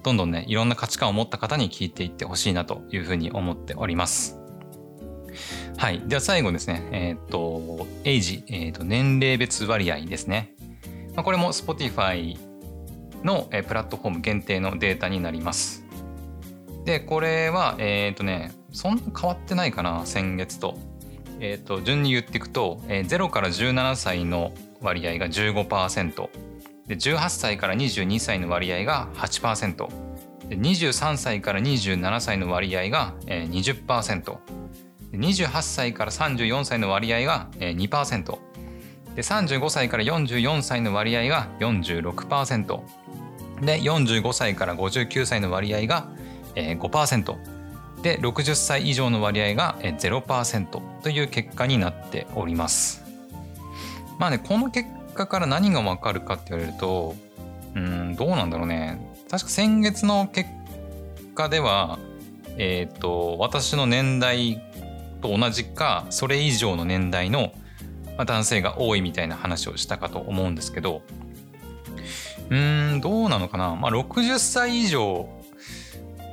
[0.02, 4.38] どんどんねいろんな価値観を持った方に聞いていってほしいなというふうに思っております。
[5.76, 6.02] はい。
[6.06, 6.88] では最後ですね。
[6.92, 10.52] えっ、と、エイジ、えっ、と、年齢別割合ですね。
[11.14, 12.36] まあ、これも Spotify
[13.24, 15.84] の、プラットフォーム限定のデータになります。
[16.84, 20.78] で、これは、えっ、ー、とね、そんな変わってないかな、先月と。
[21.40, 26.28] えっ、ー、と、順に言っていくと、えー、0から17歳の割合が15%、
[26.86, 29.88] で18歳から22歳の割合が8%、
[30.48, 34.38] で23歳から27歳の割合が20%、
[35.12, 38.38] 28歳から34歳の割合が2%、
[39.14, 42.80] で35歳から44歳の割合が46%
[43.60, 46.08] で45歳から59歳の割合が
[46.54, 47.36] 5%
[48.02, 53.04] で60歳以上の割合が0%という結果になっております。
[54.18, 57.14] まあねこの結果から何がわかるかって言われると
[57.74, 58.98] うんどうなんだろうね。
[59.30, 60.48] 確か先月の結
[61.34, 61.98] 果では
[62.56, 64.62] えっ、ー、と私の年代
[65.20, 67.52] と同じかそれ以上の年代の
[68.20, 71.00] まあ、男性が多いみたいな話をしたかと思うんですけど
[72.50, 75.26] うーんどうなのかな、まあ、60歳以上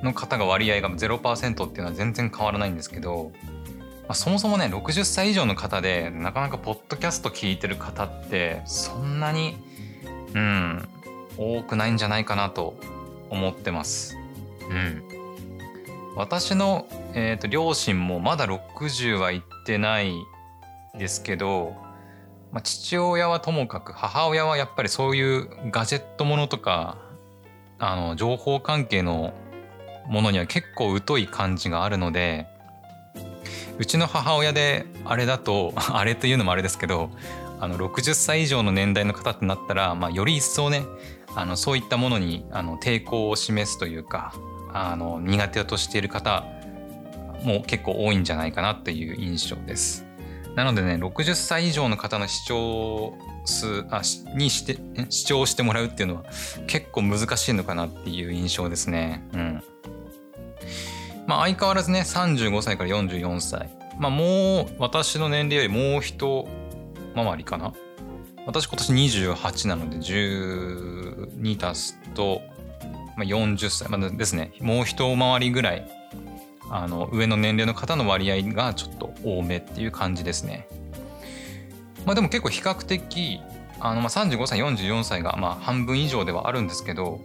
[0.03, 3.31] の方が割合が0%っていうのは全然変わらないんですけど、
[4.01, 9.55] まあ、そもそもね60歳以上の方でなかなかポッドキャスト聞いてる方ってそんなに
[10.35, 10.89] うん
[11.37, 12.75] 多くないんじゃないかなと
[13.29, 14.17] 思ってます。
[14.69, 15.03] うん、
[16.17, 20.11] 私の、えーと両親もまだ60は行ってない
[20.97, 21.75] ですけど、
[22.51, 26.97] まあ、父親はともかく母親はやっぱりそういうガジェットものとか
[27.79, 29.33] あの情報関係の
[30.07, 32.47] ものには結構疎い感じがあるので
[33.77, 37.11] うちの母親であれだと あれというのもあれですけど
[37.59, 40.83] あの60歳以上の年代の方ってなったら、まあ、より一層ね
[41.35, 44.33] あのそういったものにあの抵抗を示すというか
[44.73, 46.45] あの苦手としている方
[47.43, 50.06] も結構多いんじゃないかなという印象です。
[50.57, 53.13] なのでね60歳以上の方の視聴
[53.45, 54.01] 数あ
[54.35, 54.79] にして
[55.11, 56.23] 視聴してもらうっていうのは
[56.65, 59.23] 結構難しいのかなっていう印象ですね。
[59.33, 59.63] うん。
[61.27, 63.69] まあ相変わらずね35歳から44歳。
[63.99, 66.47] まあもう私の年齢よりもう一
[67.13, 67.71] 回りかな。
[68.47, 72.41] 私今年28なので12足すと、
[73.15, 75.96] まあ、40歳、まあ、ですねもう一回りぐらい
[76.69, 80.67] あの上の年齢の方の割合がちょっと多めっていう感じですね。
[82.05, 83.41] まあ、でも結構比較的
[83.79, 87.19] あのまあ35歳44歳がまあ半分以上ではあるんですけど、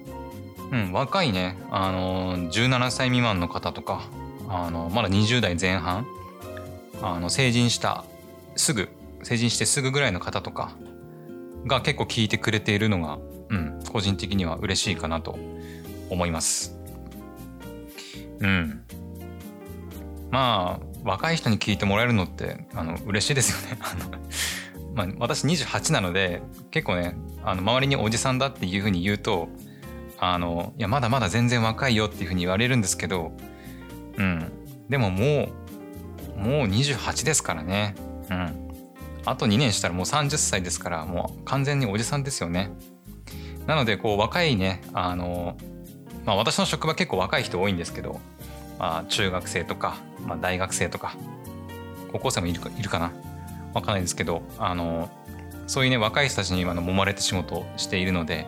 [0.70, 4.02] うん、若いねあの17歳未満の方とか
[4.48, 6.07] あのまだ20代前半
[7.00, 8.05] あの成人した
[8.57, 8.88] すぐ
[9.22, 10.72] 成人してすぐぐらいの方とか
[11.66, 13.18] が結構聞いてくれているのが、
[13.50, 15.38] うん、個人的には嬉しいかなと
[16.11, 16.76] 思います。
[18.40, 18.83] うん。
[20.33, 23.79] まあ若い人に聞いてもらえるのってあの嬉しいですよね。
[24.95, 29.49] まあ、私28なので結構ねあの周りにおじさんだっていうふうに言うと
[30.18, 33.33] あのいやまだまだ全然若いよっていうふうに言われるんですけど、
[34.16, 34.53] うん、
[34.88, 35.49] でもも
[36.37, 37.95] うもう28ですからね。
[38.31, 38.71] うん、
[39.27, 42.71] あと2年したらもう30歳ですからもう完全におじさんですよね。
[43.66, 45.57] なのでこう若いねあの、
[46.25, 48.21] まあ、私の職場結構若い人多いんですけど
[48.83, 51.14] まあ、中学生とか、まあ、大学生とか
[52.11, 53.12] 高校生もいるかいるかな
[53.75, 55.09] わかんないですけど、あの、
[55.68, 58.47] そういうね、若い人たちにあの揉まれて仕事をしているので、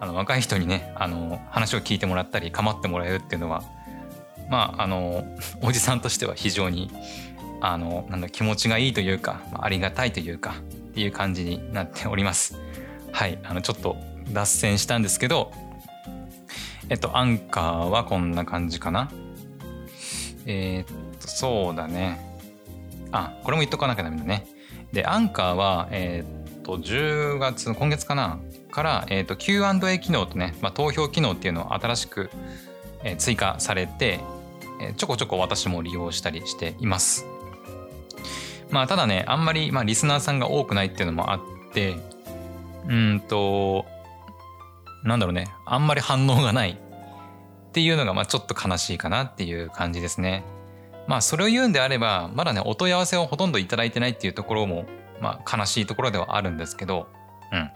[0.00, 3.62] あの若い人にね、あの、話を聞いてもらったり、構ってもらえるっていうのは、
[4.50, 5.24] まあ、あの、
[5.62, 6.90] おじさんとしては非常に、
[7.60, 10.56] あの、なんだ、気持ちがいいというか、ありがたいというか、
[10.90, 12.58] っていう感じになっております。
[13.12, 13.96] はい、あの、ちょっと
[14.32, 15.52] 脱線したんですけど、
[16.90, 19.08] えっと、アンカーはこんな感じかな。
[20.48, 22.18] えー、っと、そうだね。
[23.12, 24.46] あ、これも言っとかなきゃダメだね。
[24.92, 28.38] で、アンカーは、えー、っと、10月、今月かな
[28.70, 32.30] から、えー、っと、Q&A 機能とね、まあ、投票機能っていうのを新しく、
[33.04, 34.20] えー、追加されて、
[34.80, 37.26] えー、ちょこちょこ私も利用したりしています。
[38.70, 41.40] まあ、ただね、あんまり、まあ、リスナーさんが多くないっていうのもあっ
[41.74, 41.96] て、
[42.86, 43.84] うんと、
[45.04, 46.78] なんだろうね、あんまり反応がない
[47.68, 50.44] っていうのが、まあ、ちょっと悲しいかなっていう感じですね。
[51.06, 54.86] まあ、それを言うんであれば、まだね、お問い合わせをほとんどいただいてないっていうところも、
[55.20, 57.08] まあ、悲しいところではあるんですけど、
[57.52, 57.70] うん。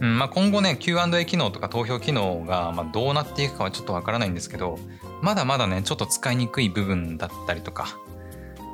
[0.00, 4.76] うんまあ、今後ね Q&A 機能とか投票機能がまどうなっていくかはちょっとわからないんですけど
[5.22, 7.96] まだまだねちょっと使いにくい部分だったりとか、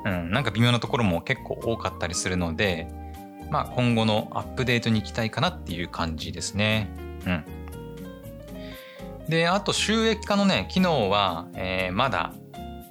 [0.05, 2.87] うん、なんか微妙なところも結構多かったりするので、
[3.51, 6.89] まあ、今後のアップデートに行きたいかなっていう感じですね。
[7.25, 7.45] うん、
[9.31, 12.33] であと収益化のね機能は、えー、まだ、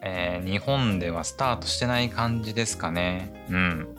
[0.00, 3.44] えー、日本ではスタートしてない感じですかね。
[3.50, 3.96] うん。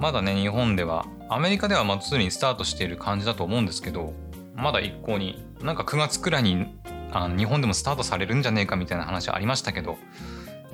[0.00, 4.14] まだね日本ではアメリカではまあすでにスタートしている感じだと思うんですけど
[4.54, 6.66] まだ一向になんか9月くらいに
[7.12, 9.98] あの日本でもスタートされるんじゃねえかみたいな話ありましたけど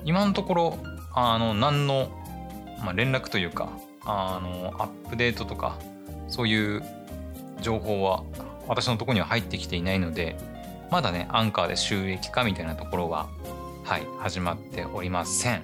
[0.05, 0.77] 今のところ
[1.13, 2.09] あの何の、
[2.79, 3.73] まあ、連絡というか
[4.05, 5.77] あのアップデートとか
[6.29, 6.81] そういう
[7.61, 8.23] 情報は
[8.67, 10.37] 私のところには入ってきていないので
[10.91, 13.29] まだねアンカーで収益化みたいなところは
[13.83, 15.63] はい始まっておりません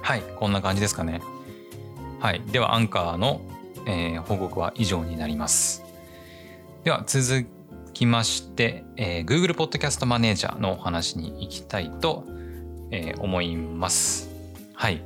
[0.00, 1.20] はいこんな感じですかね
[2.20, 3.40] はいではアンカーの
[3.86, 5.84] えー、報告は以上になります。
[6.84, 7.46] では続
[7.92, 12.24] きまして、えー、Google Podcast Manager のお話に行きたいと、
[12.90, 14.30] えー、思います。
[14.74, 15.02] はい。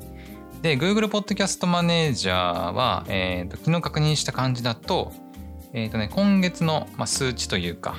[0.62, 5.12] で、Google Podcast Manager は、えーと、昨日確認した感じだと、
[5.76, 7.96] えっ、ー、とね、今月の、まあ、数値というか、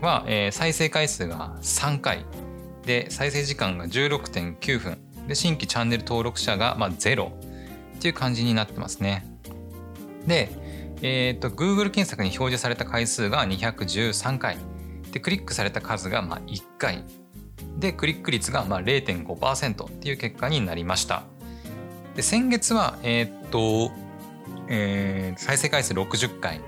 [0.00, 2.26] は、えー、再生回数が3回。
[2.84, 4.98] で再生時間が16.9分。
[5.28, 7.32] で新規チャンネル登録者が、まあ、0っ
[8.00, 9.24] ていう感じになってますね。
[10.26, 10.50] で、
[11.00, 14.56] えーと、Google 検索に表示された回数が213回。
[15.12, 17.04] でクリックされた数がまあ1回。
[17.78, 21.22] でクリック率がまあ0.5%っていう結果になりました。
[22.16, 23.92] で先月はえっ、と、
[24.68, 26.60] えー、再生回数60回。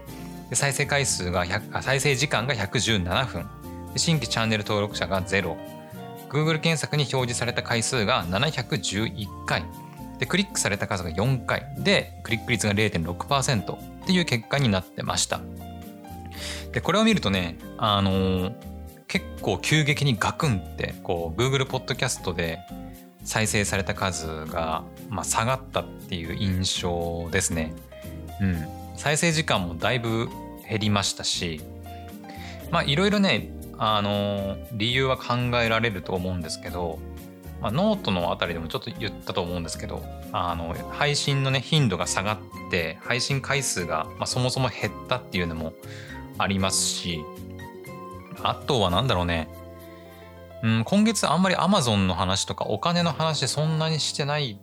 [0.52, 1.46] で再生回数が
[1.80, 3.48] 再生時間が117分。
[3.96, 5.56] 新規チャンネル登録者が0
[6.28, 9.64] Google 検索に表示された回数が711回。
[10.18, 11.74] でクリックされた数が4回。
[11.78, 15.40] でクリック率が0.6%っていう結果になってました。
[16.72, 18.54] でこれを見るとねあのー、
[19.08, 22.58] 結構急激にガクンってこう Google ポッドキャストで
[23.24, 27.72] 再生された数が、まあ、下がったっていう印象ですね。
[28.42, 28.81] うん。
[29.02, 30.28] 再生時間もだいぶ
[30.70, 31.60] 減りましたし
[32.70, 37.00] まあいろいろねあの、理由は考えられると思うんですけど
[37.60, 45.72] まあ、ノートのあたりでもちょっと言ったと思うんですけどあの配信のね頻度が下がって配信回数が、まあ、そもそも減ったっていうのも
[46.38, 47.20] ありますし
[48.42, 49.48] あとは何だろうね
[50.62, 54.60] うん今月あんまり Amazon の話とかお金の話そんなにしてない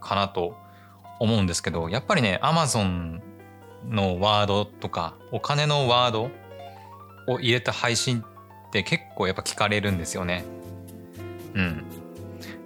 [0.00, 0.56] かなと
[1.18, 3.20] 思うんですけどやっぱりね Amazon
[3.88, 6.30] のワードとかお金のワード
[7.26, 10.44] を入れた配信って結構やっぱ聞かれるんですよね。
[11.54, 11.84] うん。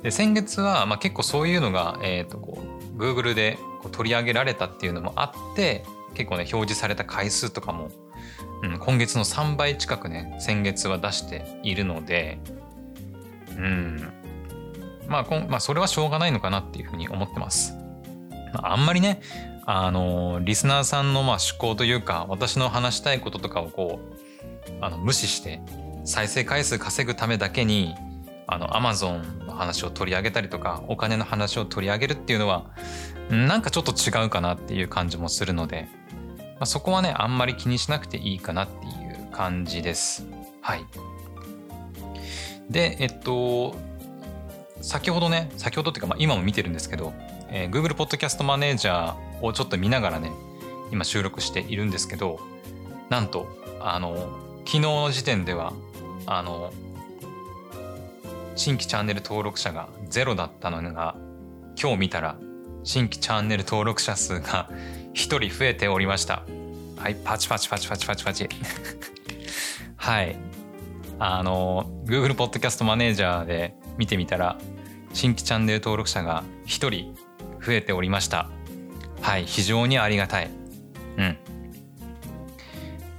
[0.02, 2.62] で先月はまあ結構そういうのが、えー、とこ
[2.96, 7.90] う Google でこう取り上げられたっていうのもあって結構ね表示された回数とかも、
[8.62, 12.38] うん、今月の3倍近くね先月は出しているので
[13.57, 14.12] うん
[15.09, 17.74] まあこん、まあ、それはしょうがないのかなっていうふうに思ってます。
[18.53, 19.20] まあ、あんまりね
[19.70, 25.60] あのリスナーさんのまあ思考というか私の話したいこととかをこうあの無視して
[26.06, 27.94] 再生回数稼ぐためだけに
[28.46, 32.70] あの Amazon の話を取り上げたりとかお金の話を取り上げるっていうのは
[33.28, 35.86] なんかちょっと違うかなっていう感じもするので、
[36.38, 40.26] まあ、そこはねあんまり気にしなくていいかなっていう感じです。
[40.62, 40.86] はい。
[42.70, 43.76] でえっと
[44.80, 47.12] 先ほどね先ほどっていうか、まあ、今も見てるんですけど、
[47.50, 50.32] えー、Google Podcast Manager をちょっと見ながらね
[50.91, 52.41] 今収録しているんですけど
[53.09, 53.49] なんと
[53.80, 54.14] あの
[54.64, 55.72] 昨日の時点では
[56.26, 56.72] あの
[58.57, 61.14] 新規チャンネル登録者がゼロだったのが
[61.80, 62.36] 今日見たら
[62.84, 64.68] 新規チャンネル登録者数が
[65.14, 66.43] 1人増えておりました。
[66.97, 68.49] はいパチパチパチパチパチパチ。
[69.97, 70.36] はい。
[71.20, 74.57] あの Google ポッドキャストマネージャーで見てみたら
[75.12, 77.14] 新規チャンネル登録者が1人
[77.64, 78.49] 増えておりました。
[79.20, 80.50] はい非常にありがたい。
[81.16, 81.36] うん。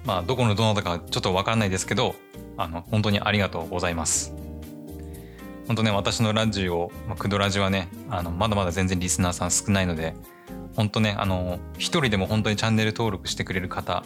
[0.05, 2.15] まあどこのどなたかちょっとわからないですけど
[2.57, 4.33] あの本当にありがとうございます。
[5.67, 10.15] 本当ね私のラジオ、まあ、クドラジオはねあのまだまだ全然リスナーさん少ないので
[10.75, 14.03] 本当ねあの一人でも本当にチャンネル登録してくれる方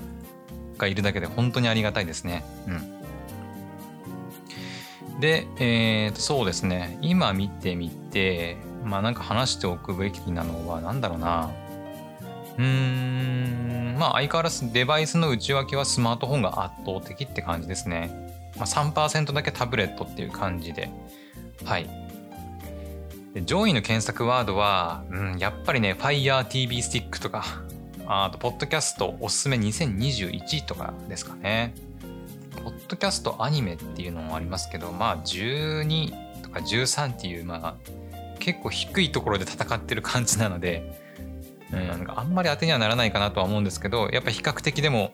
[0.78, 2.44] がいるだけで本当にありがたいですね。
[2.68, 3.00] うん。
[5.22, 6.98] で、えー、とそうですね。
[7.02, 11.50] 今見てみてまあなんか話しておくべきなのは何だろうな。
[12.58, 13.96] うん。
[13.98, 18.12] まあ相変わらずデバイスの内訳はスマートフォンが圧倒的って感じですね、
[18.58, 20.90] まあ、3%だけタブレットっていう感じで。
[21.66, 21.90] はい。
[23.46, 27.44] 上位の検索ワードは、うん、やっぱりね FireTV スティックとか
[28.06, 31.74] あとポッドキャストおすすめ2021とかですかね。
[32.64, 37.76] ポッドキャストアニメっていうのもありますけど、まあ12とか13っていう、まあ
[38.40, 41.03] 結構低いところで戦ってる感じなので、
[41.74, 45.12] うん、なんかあんまり当てにはならないかなとは思うんですけど、やっぱ比較的でも、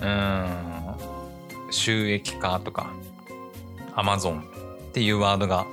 [0.00, 0.48] うん、
[1.70, 2.90] 収益化とか、
[3.94, 5.66] アマゾンっていうワードが、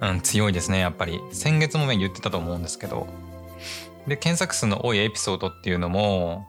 [0.00, 1.20] うん、強いですね、やっぱり。
[1.32, 3.06] 先月もね、言ってたと思うんですけど。
[4.06, 6.46] で、検索数の多いエピソードっていうのも、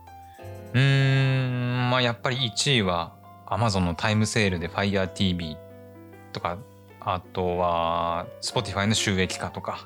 [0.74, 3.14] うーん、まあやっぱり1位は
[3.46, 5.58] Amazon のタイムセールで FireTV
[6.32, 6.58] とか、
[7.02, 9.86] あとは Spotify の収益化とか、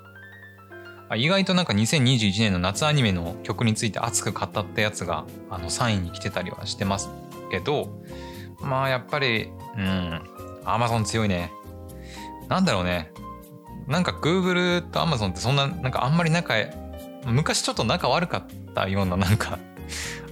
[1.14, 7.10] 意外となんか2021年の夏アニメの曲について熱く語ったやつがあの3位に来てたりはしてます
[7.52, 8.02] けど、
[8.60, 10.22] まあやっぱり、うん、
[10.64, 11.52] Amazon 強いね。
[12.50, 13.12] なんだろうね。
[13.88, 16.56] なんか Google と Amazon ってそんな、なんかあんまり仲、
[17.26, 19.60] 昔ちょっと仲悪かったようななんか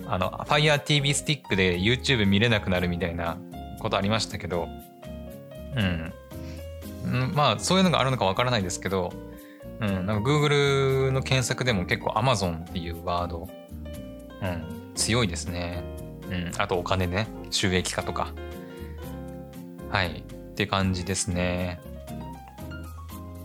[0.07, 3.38] あの FireTV スティックで YouTube 見れなくなるみたいな
[3.80, 4.67] ことありましたけど
[5.76, 9.11] うんまあそういうのがあるのかわからないですけど、
[9.84, 13.49] うん、なんか Google の検索でも結構 Amazon っていうワード、
[14.41, 15.84] うん、強いですね。
[16.29, 18.34] うん、あとお金ね、収益化とか。
[19.89, 21.81] はい、って感じですね。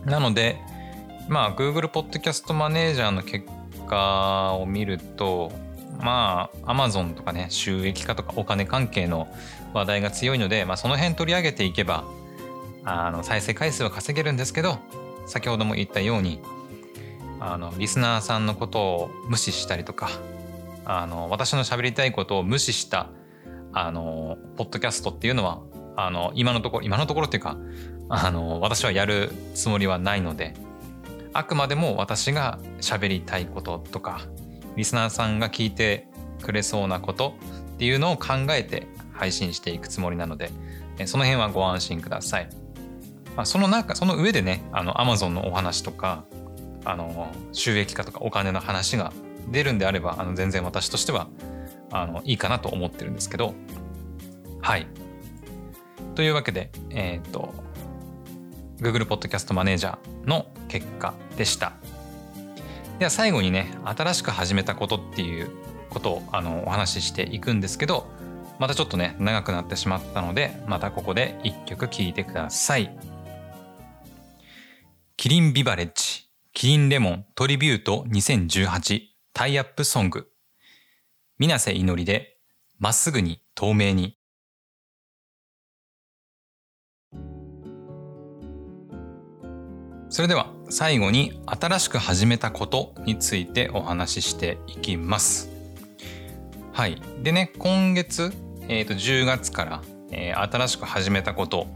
[0.05, 0.57] なので、
[1.27, 3.45] まあ Google Podcast マネージャーの結
[3.87, 5.51] 果を見ると、
[5.99, 9.27] まあ、アマゾンとかね、収益化とかお金関係の
[9.73, 12.05] 話題が強いので、まあ、その辺取り上げていけば、
[12.85, 14.79] あの、再生回数は稼げるんですけど、
[15.29, 16.41] 先ほども言ったように、
[17.39, 20.09] あの、リスナーさんのことを無視したりとか、
[20.85, 23.09] あの、私の喋りたいことを無視した、
[23.71, 25.61] あの、ポッドキャストっていうのは、
[25.95, 27.57] あの、今のところ、今のところっていうか、
[28.09, 30.55] あの、私はやるつもりはないので、
[31.31, 34.21] あくまでも私が喋りたいこととか、
[34.75, 36.07] リスナーさんが聞いて
[36.41, 37.35] くれそうなこと
[37.73, 40.49] っていうのを考えて配信していくつもりなので、
[41.05, 42.49] その辺はご安心ください。
[43.39, 46.25] まあ、その中、その上でね、あの、Amazon のお話とか、
[46.83, 49.13] あの、収益化とかお金の話が
[49.49, 51.29] 出るんであれば、あの、全然私としては、
[51.89, 53.53] あの、いいかなと思ってるんですけど、
[54.59, 54.87] はい。
[56.15, 57.53] というわけで、えっ、ー、と、
[58.81, 61.71] Google Podcast Manager の結果でした。
[62.97, 65.49] では最後にね新しく始めたことっていう
[65.89, 68.05] ことをあのお話ししていくんですけど
[68.59, 73.08] またちょっとね長くなってしまったのでまたここで一曲聴いてください。
[75.21, 79.01] キリンビバレッジキリンレモントリビュート2018
[79.33, 80.29] タイアップソング
[81.37, 82.37] 水瀬いのりで
[82.77, 84.15] まっすぐに透明に
[90.07, 95.49] それでは最後に新しく始めたことについてお話ししていきます。
[96.71, 97.01] はい。
[97.23, 98.31] でね、今月、
[98.69, 101.67] えー、と10月から、えー、新しく始めたこと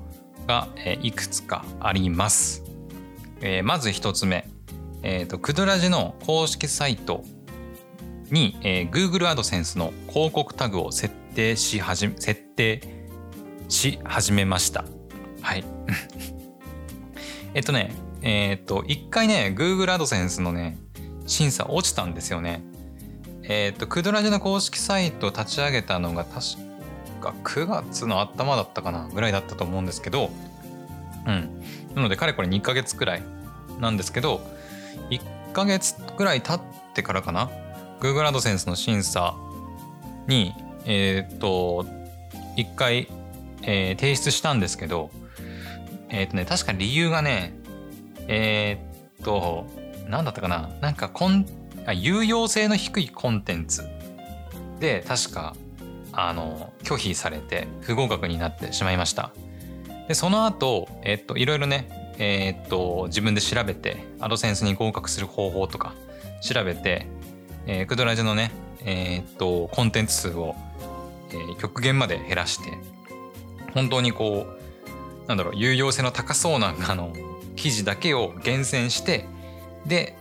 [0.48, 2.63] が、えー、いくつかあります。
[3.46, 4.48] えー、まず一つ目、
[5.04, 7.26] えーと、クドラジの公式サイト
[8.32, 12.82] に、えー、Google AdSense の広告タグを設定し始め、設定
[13.68, 14.86] し始めました。
[15.42, 15.66] はい。
[17.54, 17.92] えっとね、
[18.22, 20.78] えっ、と、一回ね、Google AdSense のね、
[21.28, 22.64] 審査落ちたんですよね。
[23.44, 26.34] えっ、と、クドラジの公式サイトを立ち上げたのが確
[27.20, 30.32] か9月の頭だったかなぐらいだったと思うんですけど、
[31.28, 31.62] うん。
[31.96, 33.24] なので、かれこれ2ヶ月くらい
[33.80, 34.42] なんですけど、
[35.10, 37.50] 1ヶ月くらい経ってからかな
[38.00, 39.36] Google AdSense の審査
[40.28, 40.54] に、
[40.86, 41.86] えっ、と、
[42.56, 43.08] 一回、
[43.62, 45.10] えー、提出したんですけど、
[46.10, 47.54] えっ、とね、確か理由がね、
[48.28, 48.80] え、
[49.22, 49.66] っと、
[50.08, 51.46] 何だったかななんかコン
[51.86, 53.84] あ有用性の低いコンテンツ
[54.80, 55.56] で確か
[56.12, 59.32] あの拒否されて不合格になってしまいました。
[60.08, 65.94] でその後、えっといろいろねえ、っと自分で調べてアドセンスに合格する方法とか
[66.42, 67.08] 調べて、
[67.66, 68.52] えー、クドラジのね
[68.86, 70.56] え、っとコンテンツ数を、
[71.32, 72.78] えー、極限まで減らして
[73.74, 74.46] 本当にこ
[75.26, 77.14] うなんだろう有用性の高そうなあの
[77.56, 79.26] 記事だけを厳選して
[79.86, 80.18] で、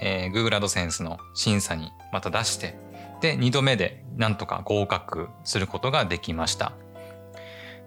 [0.00, 2.78] えー、Google AdSense の審査にまた出して
[3.20, 6.72] で2度目でなんとか合格することができました。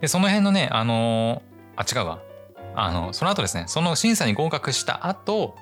[0.02, 1.41] でその辺のねあの、
[1.76, 2.20] あ違うわ。
[2.76, 5.56] あのその後ですねその審査に合格した後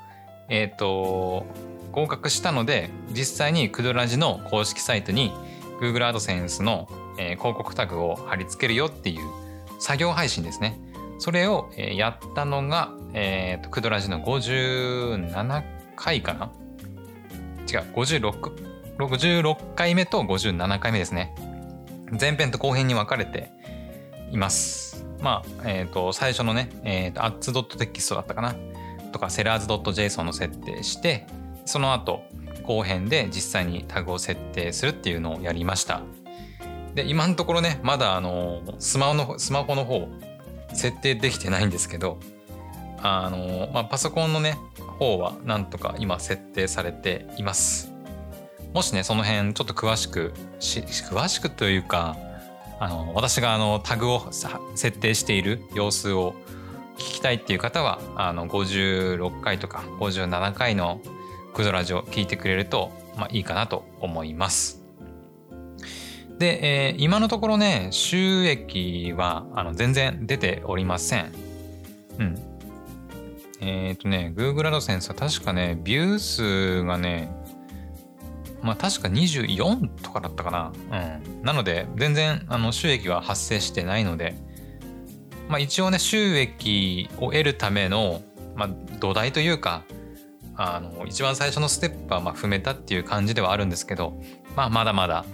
[0.49, 1.45] えっ、ー、と
[1.91, 5.31] 合格したので実際にクドラジの公式サイトに
[5.81, 9.25] Google AdSense の、えー、広告タグを貼り付けるよっていう
[9.79, 10.79] 作業配信ですね。
[11.19, 15.63] それを、えー、やったのが、えーと、クドラジの57
[15.95, 16.51] 回かな？
[17.71, 18.67] 違う56
[18.97, 21.33] 66回目と57回目ですね。
[22.19, 23.51] 前編と後編に分かれて
[24.31, 25.05] います。
[25.21, 28.55] まあ、えっ、ー、と最初のね、えーと、ads.text だったかな？
[29.11, 31.25] とか sellers.json の設定して
[31.65, 32.23] その後
[32.63, 36.01] 後編で実際にタグを設定するっていうのをやりました。
[36.93, 40.07] で今のところねまだあのスマホのスマホの方
[40.73, 42.19] 設定できてないんですけど
[43.01, 44.57] あの、まあ、パソコンのね
[44.99, 47.93] 方はなんとか今設定されています。
[48.73, 52.17] もしねその辺ちょっと詳しく詳しくというか
[52.79, 56.35] あの私があのタグを設定している様子を
[56.97, 61.01] 聞きたいっていう方はあの56回とか57回の
[61.53, 64.83] クドラジオ聞いてくれると、まあ、いいかなと思います。
[66.37, 71.33] で、えー、今のところね収益はあの全然出ておりません。
[72.19, 72.35] うん。
[73.59, 77.31] えっ、ー、とね Google AdSense は確かねビュー数がね
[78.67, 80.73] まあ確か24とかだったかな。
[80.91, 81.41] うん。
[81.41, 84.35] なので、全然あの収益は発生してないので、
[85.47, 88.21] まあ一応ね、収益を得るための、
[88.55, 89.83] まあ土台というか、
[90.57, 94.21] あの、一番最初のステップはまあ踏めたっていう感じではあるんですけど、
[94.57, 95.25] まあまだまだ、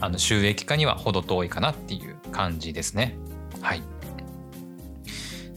[0.00, 3.18] あの収益化には程遠いかなっていう感じですね。
[3.60, 3.82] はい。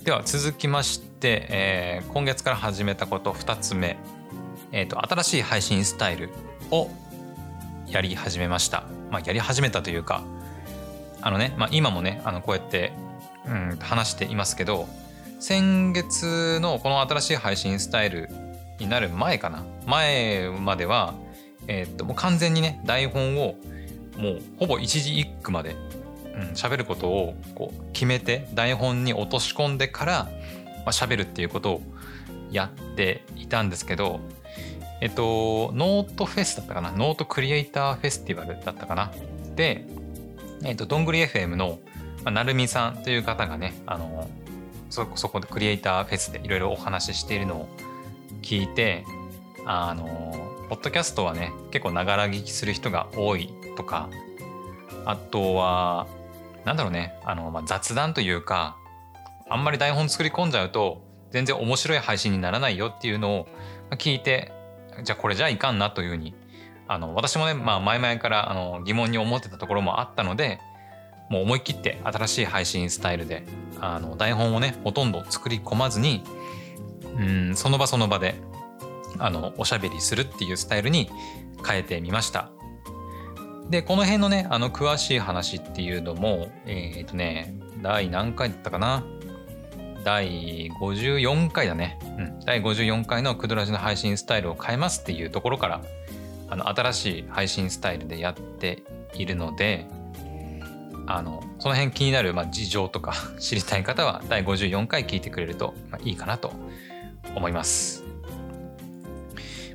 [0.03, 3.97] では続きまして、えー、今月から始めたこと2つ目、
[4.73, 6.29] えーと新しい配信スタイル
[6.71, 6.89] を
[7.91, 8.85] やり始めました。
[9.11, 10.23] まあ、やり始めたというか、
[11.21, 12.93] あのね、まあ、今もね、あのこうやって、
[13.45, 14.87] うん、話していますけど、
[15.39, 18.29] 先月のこの新しい配信スタイル
[18.79, 19.65] になる前かな。
[19.85, 21.15] 前までは、
[21.67, 23.55] えー、っと、もう完全にね、台本を
[24.17, 25.75] もうほぼ一字一句まで
[26.53, 30.13] 喋、うん、ることをこう決めて台本に落とし込んでから、
[30.85, 31.81] まあ、喋るっていうことを
[32.51, 34.19] やっていたんですけど
[35.01, 36.91] えっと、ノートフェスだったかな？
[36.91, 39.11] ノートクリエイターフェスティバルだったかな？
[39.55, 39.85] で、
[40.63, 41.79] えっと、どんぐり FM の、
[42.23, 44.29] まあ、なるみさんという方がね、あの、
[44.91, 47.69] そこ、そこでクリエイターフェスでいろいろお話ししているのを
[48.43, 49.03] 聞いて、
[49.65, 50.05] あの、
[50.69, 54.09] ポッドキャストはね、結構ながら聞きする人が多いとか、
[55.05, 56.07] あとは、
[56.63, 58.77] なんだろうね、あの、まあ、雑談というか、
[59.49, 63.47] あんまり台本作り込んじゃうと、全然面白い配信にならないよっていうのを
[63.91, 64.53] 聞いて、
[65.03, 66.33] じゃあこれじゃいかんなというふうに
[66.87, 70.59] あの私もね、まあ、前々からあの疑問に思ってたところもあったので
[71.29, 73.45] もう思い切って新しい配信スタイルで
[73.79, 76.23] あの台本をねほとんど作り込まずに
[77.17, 78.35] うんその場その場で
[79.19, 81.09] あのおしゃべりするっていうスタイルに
[81.65, 82.49] 変えてみました。
[83.69, 89.05] でこの辺のねあの詳しい話っていうのもえっ、ー、とね第何回だったかな？
[90.03, 91.99] 第54回だね。
[92.17, 92.39] うん。
[92.45, 95.81] 第54回のクドラジの配信スタイルを変えますっていうところから、
[96.49, 98.83] あの、新しい配信スタイルでやって
[99.13, 99.87] いるので、
[101.07, 106.53] あの、その辺気になる、まあ、事情とか 知りたい方は第54回聞いてくれると、まあ、いいかなと
[107.35, 108.03] 思います。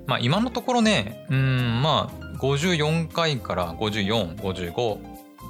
[0.07, 4.99] まあ今のところね、うん、まあ54回から54、55、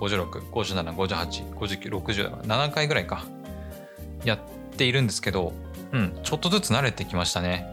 [0.01, 3.25] 56、57、58、59、60、7回ぐらいか。
[4.25, 4.39] やっ
[4.77, 5.53] ているんですけど、
[5.93, 7.67] うん、ちょっとずつ慣れてきましたね。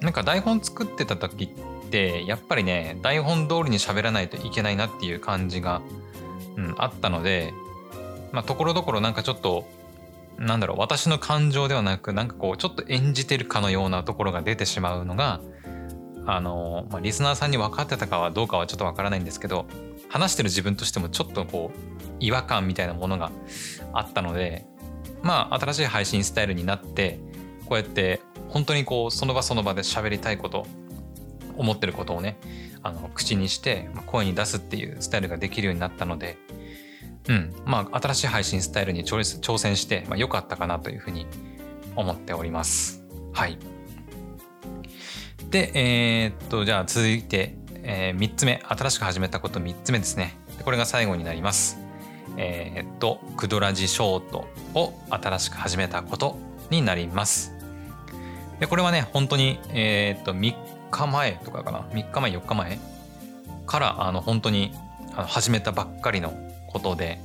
[0.00, 5.82] なんか台本作ってた時って、やっぱりね、台本通りに喋らないといけないなっていう感じが、
[6.56, 7.52] うん、あったので、
[8.32, 9.66] まあ、ところどころなんかちょっと、
[10.38, 15.40] なんだろう、私の感情ではなく、なんかこう、ちょっと演じてるかのようなところが出てしまうのが、
[16.26, 19.66] あの、まあ、リスナーさんに分かってたかはどうかはちょっとわからないんですけど、
[20.08, 23.30] 話してる自分としてもちょっとこう、違和感みたいなものが
[23.92, 24.66] あったので、
[25.24, 27.18] まあ新しい配信スタイルになって
[27.66, 30.66] こうやって本当にこうその場その場で喋りたいこと
[31.56, 32.38] 思ってることをね
[32.82, 36.36] あの口にして声に出すっていうスタイルができるようになったので
[37.28, 37.54] うん。
[37.64, 41.26] まあ新しい配信スタイルに挑戦して、まあ、良かったかなというふうに
[41.96, 43.04] 思っております。
[43.32, 43.58] はい。
[45.50, 48.62] でえー、っとじゃあ続いて、えー、3つ目。
[48.66, 50.36] 新しく始めたこと3つ目ですね。
[50.64, 51.83] これが最後になります。
[52.36, 56.36] えー、っとクドラジショートを新しく始めたこと
[56.70, 57.54] になります。
[58.60, 60.54] でこれはね本当にえー、っと3
[60.90, 62.78] 日前とかかな？3日前4日前
[63.66, 64.72] からあの本当に
[65.12, 66.32] 始めたばっかりの
[66.68, 67.20] ことで。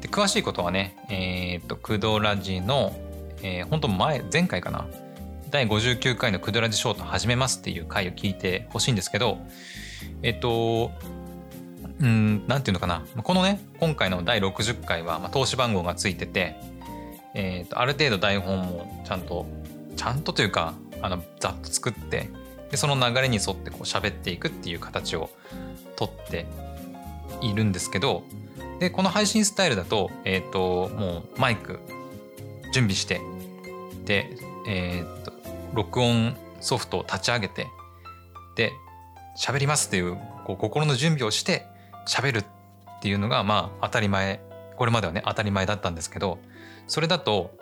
[0.00, 2.96] で詳しいことはねえー、っとクドラジの、
[3.42, 4.86] えー、本当前前回かな？
[5.50, 9.38] 第59回のクドラジショート始めますっていう回を聞いてほしいんですけど
[10.22, 10.92] えっと
[12.00, 13.04] うん、なんていうのかな。
[13.22, 16.56] このね、今回の第60回は、まあ、投資番号がついてて、
[17.34, 19.46] え、ー、と、ある程度台本もちゃんと、
[19.96, 22.30] ちゃんとというか、あの、ざっと作って、
[22.70, 25.30] で、その流れに沿ってこう喋っていくっていう形を
[25.96, 26.46] とって
[27.42, 28.24] いるんですけど、
[28.78, 31.80] で、この配信スタイルだと、え、ー、と、もうマイク
[32.72, 33.20] 準備して、
[34.06, 34.30] で、
[34.66, 35.32] えっ、ー、と、
[35.74, 37.66] 録音ソフトを立ち上げて、
[38.56, 38.72] で、
[39.36, 41.66] 喋りますっていうこう心の準備をして
[42.06, 42.44] 喋るっ
[43.02, 44.40] ていうのがまあ当たり前
[44.76, 46.38] これまではね当たり前だったんですけど
[46.86, 47.56] それだと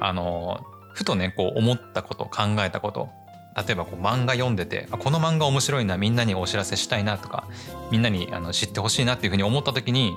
[0.00, 0.60] あの
[0.94, 3.08] ふとねこう思ったこと考えたこと
[3.56, 7.48] 例えばこう漫画読んでてこの漫画面白いなみんなにお知らせしたいなとか
[7.90, 10.16] みんなにあの知ってほしいなっていうふうに思った時に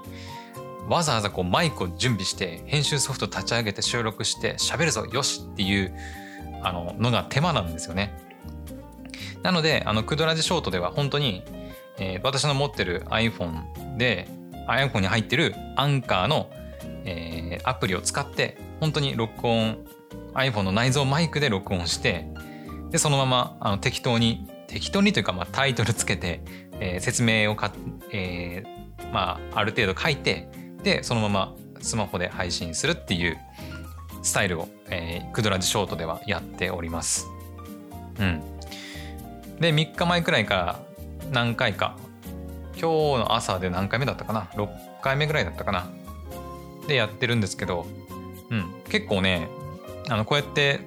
[0.87, 5.93] わざわざこうマイクを準備して編集ソフト立ち上げて収録して喋るぞよしっていう
[6.61, 8.13] あののが手間なんですよね。
[9.41, 11.43] なのであのクドラジショートでは本当に
[11.97, 14.27] えー、私の持ってる iPhone で
[14.67, 16.49] iPhone に入ってるアンカーの、
[17.05, 19.85] えー、アプリを使って本当に録音
[20.33, 22.27] iPhone の内蔵マイクで録音して
[22.89, 26.41] でそのままあの適当に適当にというか、まあ、タイトルつけて、
[26.79, 27.71] えー、説明をか、
[28.11, 30.49] えーまあ、ある程度書いて
[30.83, 33.37] でそのままスマホで配信するっていう
[34.23, 37.27] スタイルを、えー、クドラジショートではやっております。
[38.19, 38.41] うん。
[39.59, 40.79] で3日前くらいから
[41.33, 41.97] 何回か。
[42.79, 44.67] 今日の朝で何回目だったかな？6
[45.01, 45.87] 回目ぐらいだったかな。
[46.87, 47.85] でやってるんですけど、
[48.49, 49.47] うん、結構ね
[50.09, 50.81] あのこうやって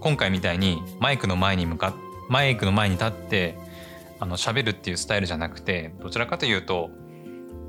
[0.00, 1.94] 今回みたいにマイクの前に向か
[2.28, 3.58] マイクの前に立って
[4.20, 6.90] あの喋るっていうスタイルじゃなくてどちらかというと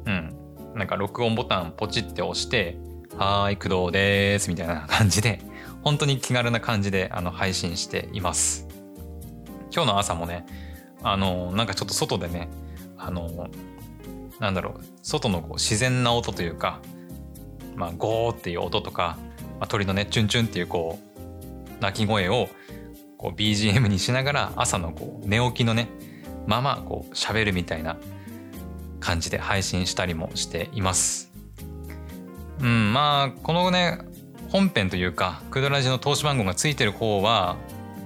[0.05, 0.35] うん。
[0.75, 2.77] なんか録音ボタンポチって押して
[3.17, 5.41] 「はーい工藤です」みたいな感じで
[5.83, 8.67] 本当に気軽な感じであの配信しています。
[9.73, 10.45] 今日の朝もね
[11.03, 12.49] あのなんかちょっと外でね
[12.97, 13.49] あの
[14.39, 16.79] なんだろう外のこう自然な音というか
[17.75, 19.17] まあゴーっていう音とか、
[19.59, 22.49] まあ、鳥のねチュンチュンっていうこう鳴き声を
[23.17, 25.89] こう BGM にしながら朝のこう寝起きのね
[26.47, 27.97] ままこう喋るみたいな
[28.99, 31.31] 感じで配信したりもしています。
[32.61, 33.99] うんまあこのね
[34.49, 37.57] 本編というかクドラジの投資番号がついてる方は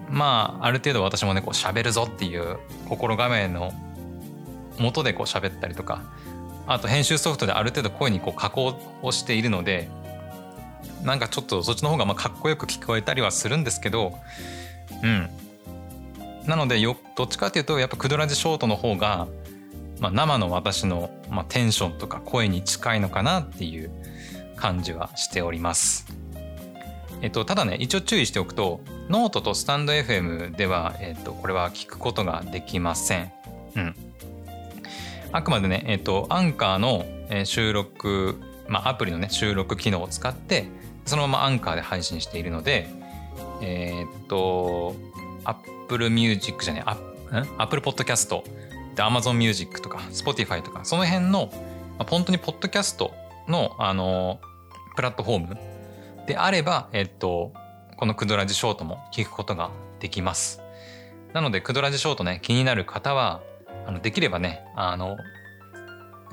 [0.10, 3.74] まあある程度私もねこう喋るぞっていう心構えの
[4.80, 6.04] もとでこう喋ったりとか
[6.68, 9.90] あと編集ソフトである程度声にこう加工をしているので
[11.04, 14.14] なんかちょっとそっちの方がまあかっこよく聞こえたりはするんですけど
[15.04, 15.30] うん
[16.46, 19.28] なのでよどっちかっていうとやっぱクドラジショートの方が、
[20.00, 23.92] まあ、生の私の、まあ、テンションとか声に近いのかなっていう
[24.56, 26.06] 感じはしております。
[27.24, 33.32] えっと、ただね一応注意しておくとノートとスタンド FM では、えっと、これは聞くことができません。
[33.76, 33.96] うん。
[35.32, 37.06] あくまでね、えっと、アンカーの
[37.46, 38.36] 収録、
[38.68, 40.68] まあ、アプリのね、収録機能を使って、
[41.06, 42.90] そのままアンカーで配信しているので、
[43.62, 44.94] えー、っと、
[45.46, 48.44] Apple Music じゃねえ、Apple Podcast
[48.96, 51.50] で Amazon Music とか Spotify とか、その辺の、
[51.98, 53.14] まあ、本当にポッドキャスト
[53.48, 54.40] の、あの、
[54.96, 55.73] プラットフォーム
[56.26, 57.52] であれば、えっと、
[57.98, 60.62] このクドラジショートも聞くことができます。
[61.34, 63.42] なので、クドラジショートね、気になる方は、
[63.86, 65.18] あのできればね、あの、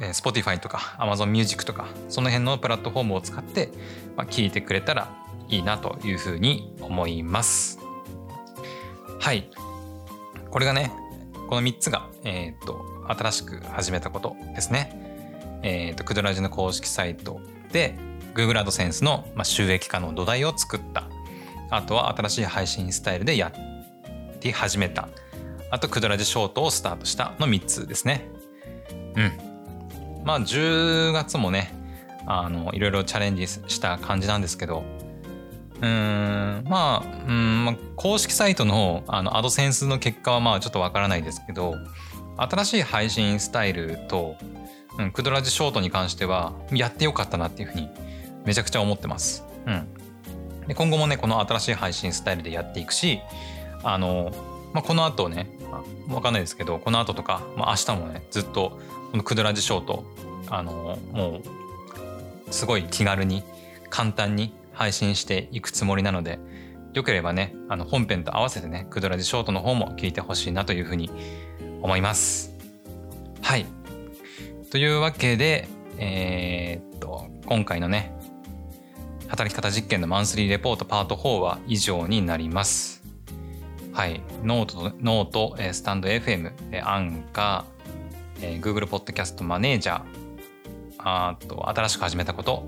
[0.00, 3.70] えー、Spotify とか Amazon Music とか、その辺のプラットフォームを使って、
[4.16, 5.10] まあ、聞いてくれたら
[5.48, 7.78] いいなというふうに思います。
[9.18, 9.50] はい。
[10.50, 10.92] これがね、
[11.48, 15.60] この3つが、えっ、と、新しく始めたことですね。
[15.62, 17.40] えっ、と、クドラジの公式サイト
[17.72, 17.96] で、
[18.34, 21.04] Google AdSense の収益化の土台を作った。
[21.70, 23.52] あとは新しい配信スタイルでや
[24.34, 25.08] って始めた。
[25.70, 28.28] あと、クドラジショートをスタートしたの3つですね。
[29.16, 29.32] うん。
[30.24, 31.72] まあ、10月もね、
[32.26, 34.82] あの、いろいろチャレンジした感じなんですけど、
[35.80, 41.74] うーんまあうんまあ公式サイトのあのアドセンスの結果はまあちょっとわからないですけど
[42.36, 44.36] 新しい配信スタイルと、
[44.98, 47.88] うん、クドラジショートに関してはやってよかったなっていうふうに
[48.44, 49.44] めちゃくちゃ思ってます。
[49.66, 49.86] うん、
[50.66, 53.20] で今後もねこの新しい配信スタイルでやっていくし
[53.82, 54.32] あの、
[54.72, 55.50] まあ、この後ね
[56.08, 58.78] わかんないですけどこの後とか、まあ、明日もねずっと
[59.10, 60.04] このクドラジショート
[60.48, 61.40] あのも
[62.48, 63.42] うすごい気軽に
[63.88, 66.38] 簡単に配信していくつもりなので
[66.92, 71.10] よければねあの本編と合わせてねクドラジショートの方も聞いてほしいなというふうに
[71.82, 72.54] 思います。
[73.42, 73.66] はい
[74.70, 75.68] というわけで
[75.98, 78.14] えー、っと今回のね
[79.30, 83.00] 働き方実験のマンスリーレポートパート4は以上になります。
[83.92, 86.52] はい、ノート、ノート、スタンド FM、
[86.84, 90.02] アンカー、Google ポッドキャストマネージャー、
[90.98, 92.66] あと新しく始めたこと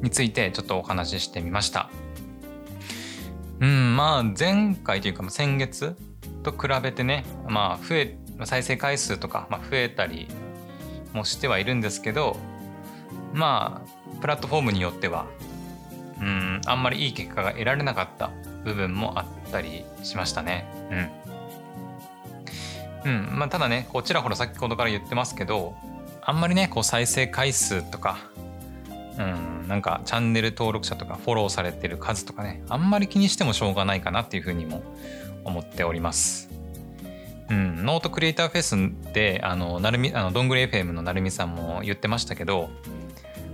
[0.00, 1.90] についてちょっとお話ししてみました。
[3.58, 5.96] うん、まあ前回というか先月
[6.44, 10.28] と比べてね、まあ増え、再生回数とか、まあ、増えたり
[11.12, 12.36] もしてはいるんですけど、
[13.32, 15.26] まあプラットフォームによっては、
[16.20, 18.30] うん、あんまりいい結果が得られなかった
[18.64, 20.66] 部分もあったりしましたね。
[23.04, 23.10] うん。
[23.12, 23.38] うん。
[23.38, 25.76] まあ、ただね、こちらほら先ほどから言ってますけど、
[26.22, 28.18] あんまりね、こう再生回数とか、
[29.18, 34.82] うん、なんかチャンネル登録者とかフォローされてる数とかね、あんまり気にしてもしょうがないかなっていうふうにも
[35.44, 36.50] 思っております。
[37.50, 42.68] うん、ノートクリエイターフェスで、あの、なるみ、あの、どんぐり FM のなるみさんも言ってましたけど、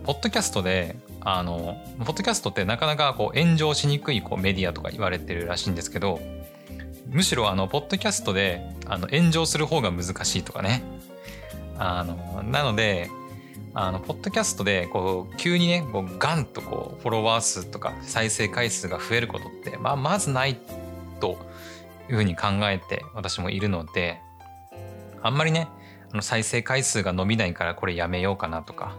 [0.04, 6.20] ポッドキャストであのポッドキャストってなかなかこう炎上しにくいこうメディアとか言われてるらしいんですけど
[7.08, 10.82] むしろあのポッドキャストであの炎上する方が難しいとかね。
[11.76, 13.10] あのなので
[13.72, 20.56] あのポッドキャストでこう急にねこうガンとこうフォロワー数とか再生回数が増えることって、まあ、まずない
[21.18, 21.36] と
[22.08, 24.20] いうふうに考えて私もいるので
[25.22, 25.68] あんまりね
[26.12, 28.96] あの再生回数が伸びないからこれやめようかなとか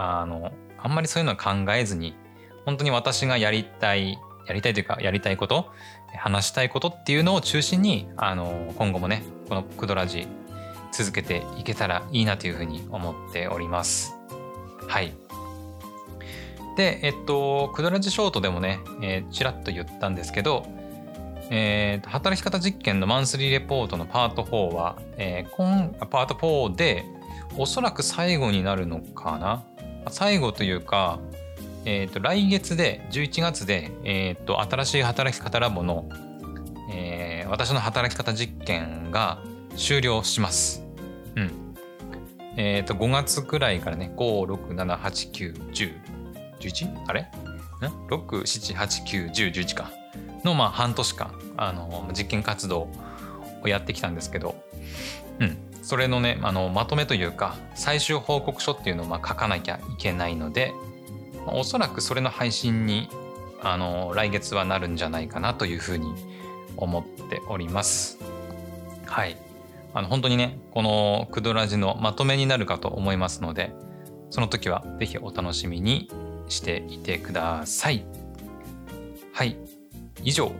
[0.00, 2.14] あのあんまりそういうのは考えずに
[2.64, 5.72] 本当に私がやりたいやりたいというかやりたいこと
[6.16, 10.28] 話したいことっていうのを中心にあの今後もねこのクドラジ
[10.92, 14.14] 続けていけたらいいなというふうに思っております。
[14.86, 15.12] はい。
[16.76, 20.64] で、えっと、クドラジショートでもね、えー、ちらっと言ったんですけど、
[21.50, 27.04] えー、働き方実験のマンスリーレポートのパート4は、えー、今パート4で
[27.56, 29.64] おそらく最後になるのかな
[30.10, 31.20] 最後というか、
[31.84, 36.08] えー、と来月で11月で、えー、と新しい働き方ラボの、
[36.92, 39.38] えー、私の働き方実験が
[39.76, 40.84] 終了します。
[41.36, 41.74] うん。
[42.56, 45.92] えっ、ー、と5月くらいからね5、6、7、8、9、10、
[46.60, 47.04] 11?
[47.06, 47.22] あれ？
[47.22, 47.26] ん
[48.08, 49.90] ?6、7、8、9、10、11か。
[50.44, 52.88] のまあ半年間あの実験活動
[53.62, 54.56] をやってきたんですけど、
[55.40, 60.74] うん、それのねあのまとめというか最終報告書っていうのをま書かなきゃいけないので、
[61.46, 63.08] まあ、おそらくそれの配信に
[63.62, 66.12] あの来月はなるんじゃないかなというふうに
[66.76, 68.18] 思っております。
[69.06, 69.38] はい。
[69.94, 73.72] あの本当にねこのクドラジのまとめになるかと思いますので
[74.28, 76.10] その時は是非お楽しみに
[76.48, 78.04] していてください。
[79.32, 79.56] はい。
[80.22, 80.52] 以上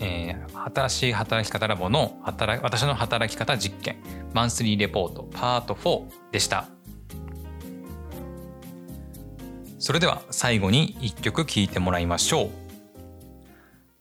[0.00, 3.96] えー、新しい働き方ラボの働私の働き方実験
[4.32, 6.66] マンスリーレポートパート4でした。
[9.78, 12.50] それでは最後に1曲聴いてもらいましょう。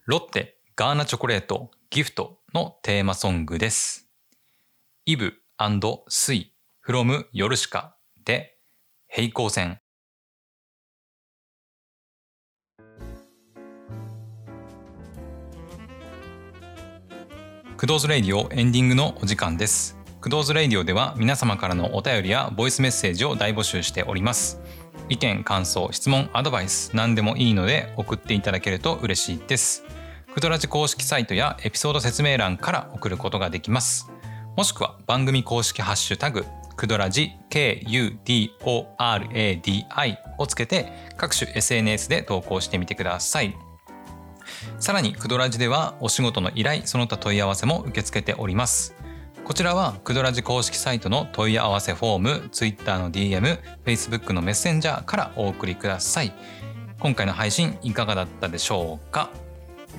[0.06, 4.10] ロッテガーナチョコレートギフトのテーマソングです。
[5.06, 5.34] Eve
[6.10, 8.58] suis from ヨルシカで
[9.08, 9.80] 平行線
[17.78, 20.00] Kudo's Radio エンディングのお時間です。
[20.20, 24.60] Kudo's Radio では皆様からのお便りやボイスメッセージを大募集しております。
[25.10, 29.84] 意見、感想、質問、アドバイス、何でもいいので送っていただけると嬉しいです。
[30.34, 34.10] クドラジ公式サイトやエピソード説明欄から送ることができます。
[34.56, 38.58] もしくは番組公式ハッシュタグクドラジ KUDORADI
[40.40, 43.56] をつけて各種 SNS で投稿してみてください。
[44.80, 48.96] さらにクドラジではお仕事の依頼その他問い合わせも受け付けております。
[49.44, 56.34] こちらはクドラジ公式サイトの問い合わせフォーム Twitter の DM Facebook のメッセンジャーからお送りください。
[57.00, 59.30] 今回の配信いかがだったでしょうか？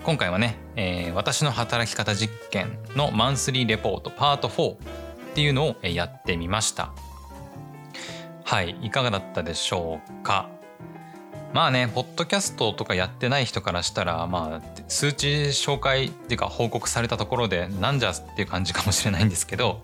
[0.04, 4.76] 今回はね、えー、私の働き方実験のマンスリーレポートパート4っ
[5.34, 6.92] ていうのをやってみました。
[8.44, 10.48] はいいかがだったでしょうか？
[11.52, 19.80] まあねポッドキャストとかやってない人からしたらまあ数値紹介っていうか報告されたところでなんじゃっていう感じかもしれないんですけど、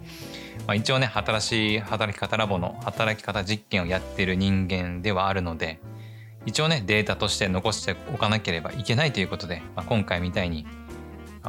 [0.67, 5.81] まあ、一応ね新しい働き方ラボの働き方実験をやっている人間ではあるので
[6.47, 10.67] 一応ねデータとして残しておかなければいけないということで、まあ、今回みたいに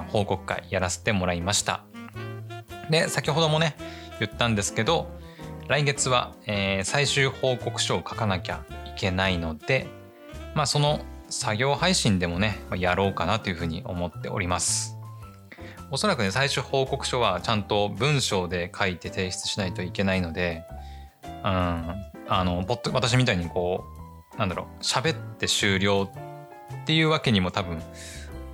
[0.07, 1.83] 報告会やらせてもらいました。
[2.89, 3.75] で先ほどもね
[4.19, 5.09] 言ったんですけど
[5.67, 9.87] 来月は、えー、最終報告書を書かなきゃいけないので
[10.55, 14.97] まあその作業配信でもねやろうかなというふうに思っております。
[15.91, 20.63] おそらくね最終報告書はちゃんと文章で書いて提出しないといけないので
[21.23, 21.93] うんあ
[22.29, 23.83] の私みたいにこ
[24.35, 26.09] うなんだろう喋って終了
[26.83, 27.81] っていうわけにも多分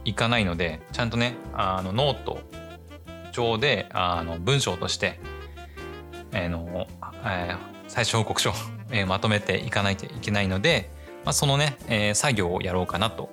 [0.04, 2.40] いかないのでちゃんとねあのノート
[3.32, 5.20] 上であの文章として、
[6.34, 6.88] えーの
[7.26, 8.54] えー、最終報告書を、
[9.08, 10.90] まとめていかないといけないので、
[11.24, 13.30] まあ、そのね、えー、作業をやろうかなと。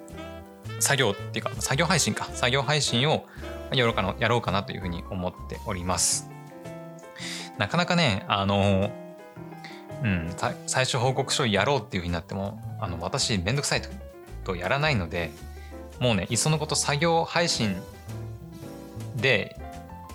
[0.81, 2.27] 作業っていうか作業配信か。
[2.35, 3.27] 作業配信を
[3.73, 6.31] やろうかなやろうかなというふうに思っております。
[7.59, 8.91] なかなかねあの
[10.03, 10.31] うん
[10.67, 13.89] 最終報告書やろうっていうふうになってもあの私めんどくさいと
[14.45, 15.31] とやらないので
[15.99, 17.77] もうねいっそのこと作業配信
[19.17, 19.57] で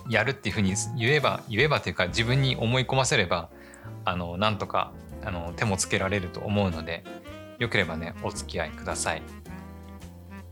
[0.10, 3.50] やるっていうふうに言えば言えばというか自分に思い込ませれば
[4.06, 4.92] あのなんとか
[5.26, 7.04] あの手もつけられると思うので
[7.60, 9.22] よければねお付き合いください。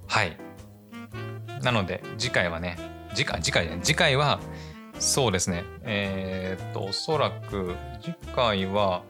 [0.07, 0.37] はい。
[1.61, 2.77] なので次回はね
[3.13, 4.39] 次回次回ね次回は
[4.99, 5.63] そうですね。
[5.83, 9.03] えー、っとおそらく次回は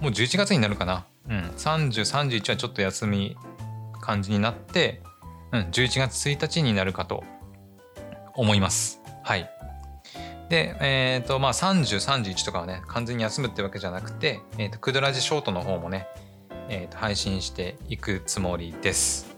[0.00, 1.06] もう11月になるかな。
[1.28, 1.40] うん。
[1.56, 3.36] 3031はちょっと休み
[4.00, 5.00] 感じになって
[5.54, 7.22] うん、11月1日になるかと
[8.34, 9.00] 思います。
[9.22, 9.48] はい。
[10.48, 16.08] で、えっ、ー、と、まあ、30、31とかはね、完全に休むってわけじゃなくて、えっ、ー、と、クドラジショートの方もね、
[16.68, 19.34] え、ー、と、配信していくつもりです。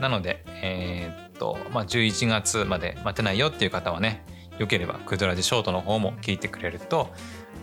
[0.00, 4.24] なので、えっと、まあ、11月まで待てないよっていう方はね、
[4.58, 7.08] よければクドラジショートの方も聞いてくれると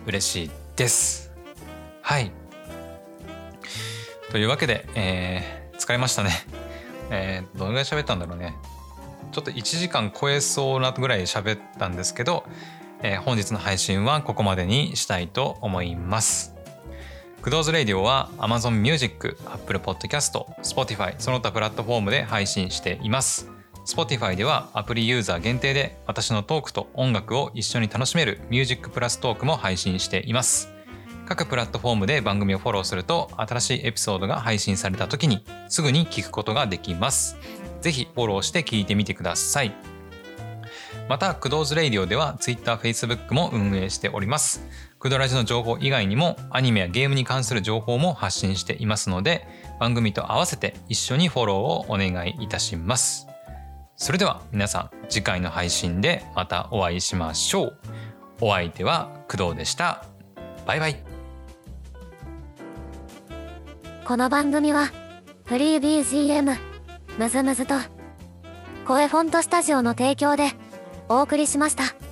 [0.06, 1.32] 嬉しいです。
[2.02, 2.30] はい。
[4.30, 6.30] というわけで、えー、疲れましたね。
[7.10, 8.56] えー、どのぐらい喋ったんだろうね
[9.30, 12.44] ちょっと1時間超えそうなぐらい喋ったんですけど、
[13.00, 16.55] えー、本日の配信はここまでにしたいと思います
[17.46, 20.32] クドーズレディオは Amazon Music、Apple Podcast、
[20.64, 23.48] Spotify その他プラットフォームで配信しています
[23.86, 30.72] Spotify ではアプリユーザー限定で私のトークと音楽を一緒に楽しめるミュージックプラストークも配信しています
[31.24, 37.36] 各プラットフォームで番組をフォローすると新しいエピソードが配信された時にすぐに聞くことができます。
[37.80, 39.72] ぜひフォローして聞いてみてください。
[41.08, 44.66] また、クドーズレイディオでは Twitter、Facebook も運営しております。
[44.98, 49.46] クドラジの情報以外にもアニメやゲームに関する情報も発信していますので
[49.78, 53.26] 番組と合わせて一緒にフォローをお願いいたします。
[53.96, 57.78] それでは皆さん次回の配信でまたお会いしましょう。
[58.40, 60.04] お相手は工藤でした。
[60.66, 60.96] バイバイ。
[64.04, 64.90] この番組は
[65.46, 66.56] フリー BGM
[67.18, 67.74] むずむずと
[68.86, 70.50] 声フォントスタジオの提供で
[71.08, 72.05] お送りしました。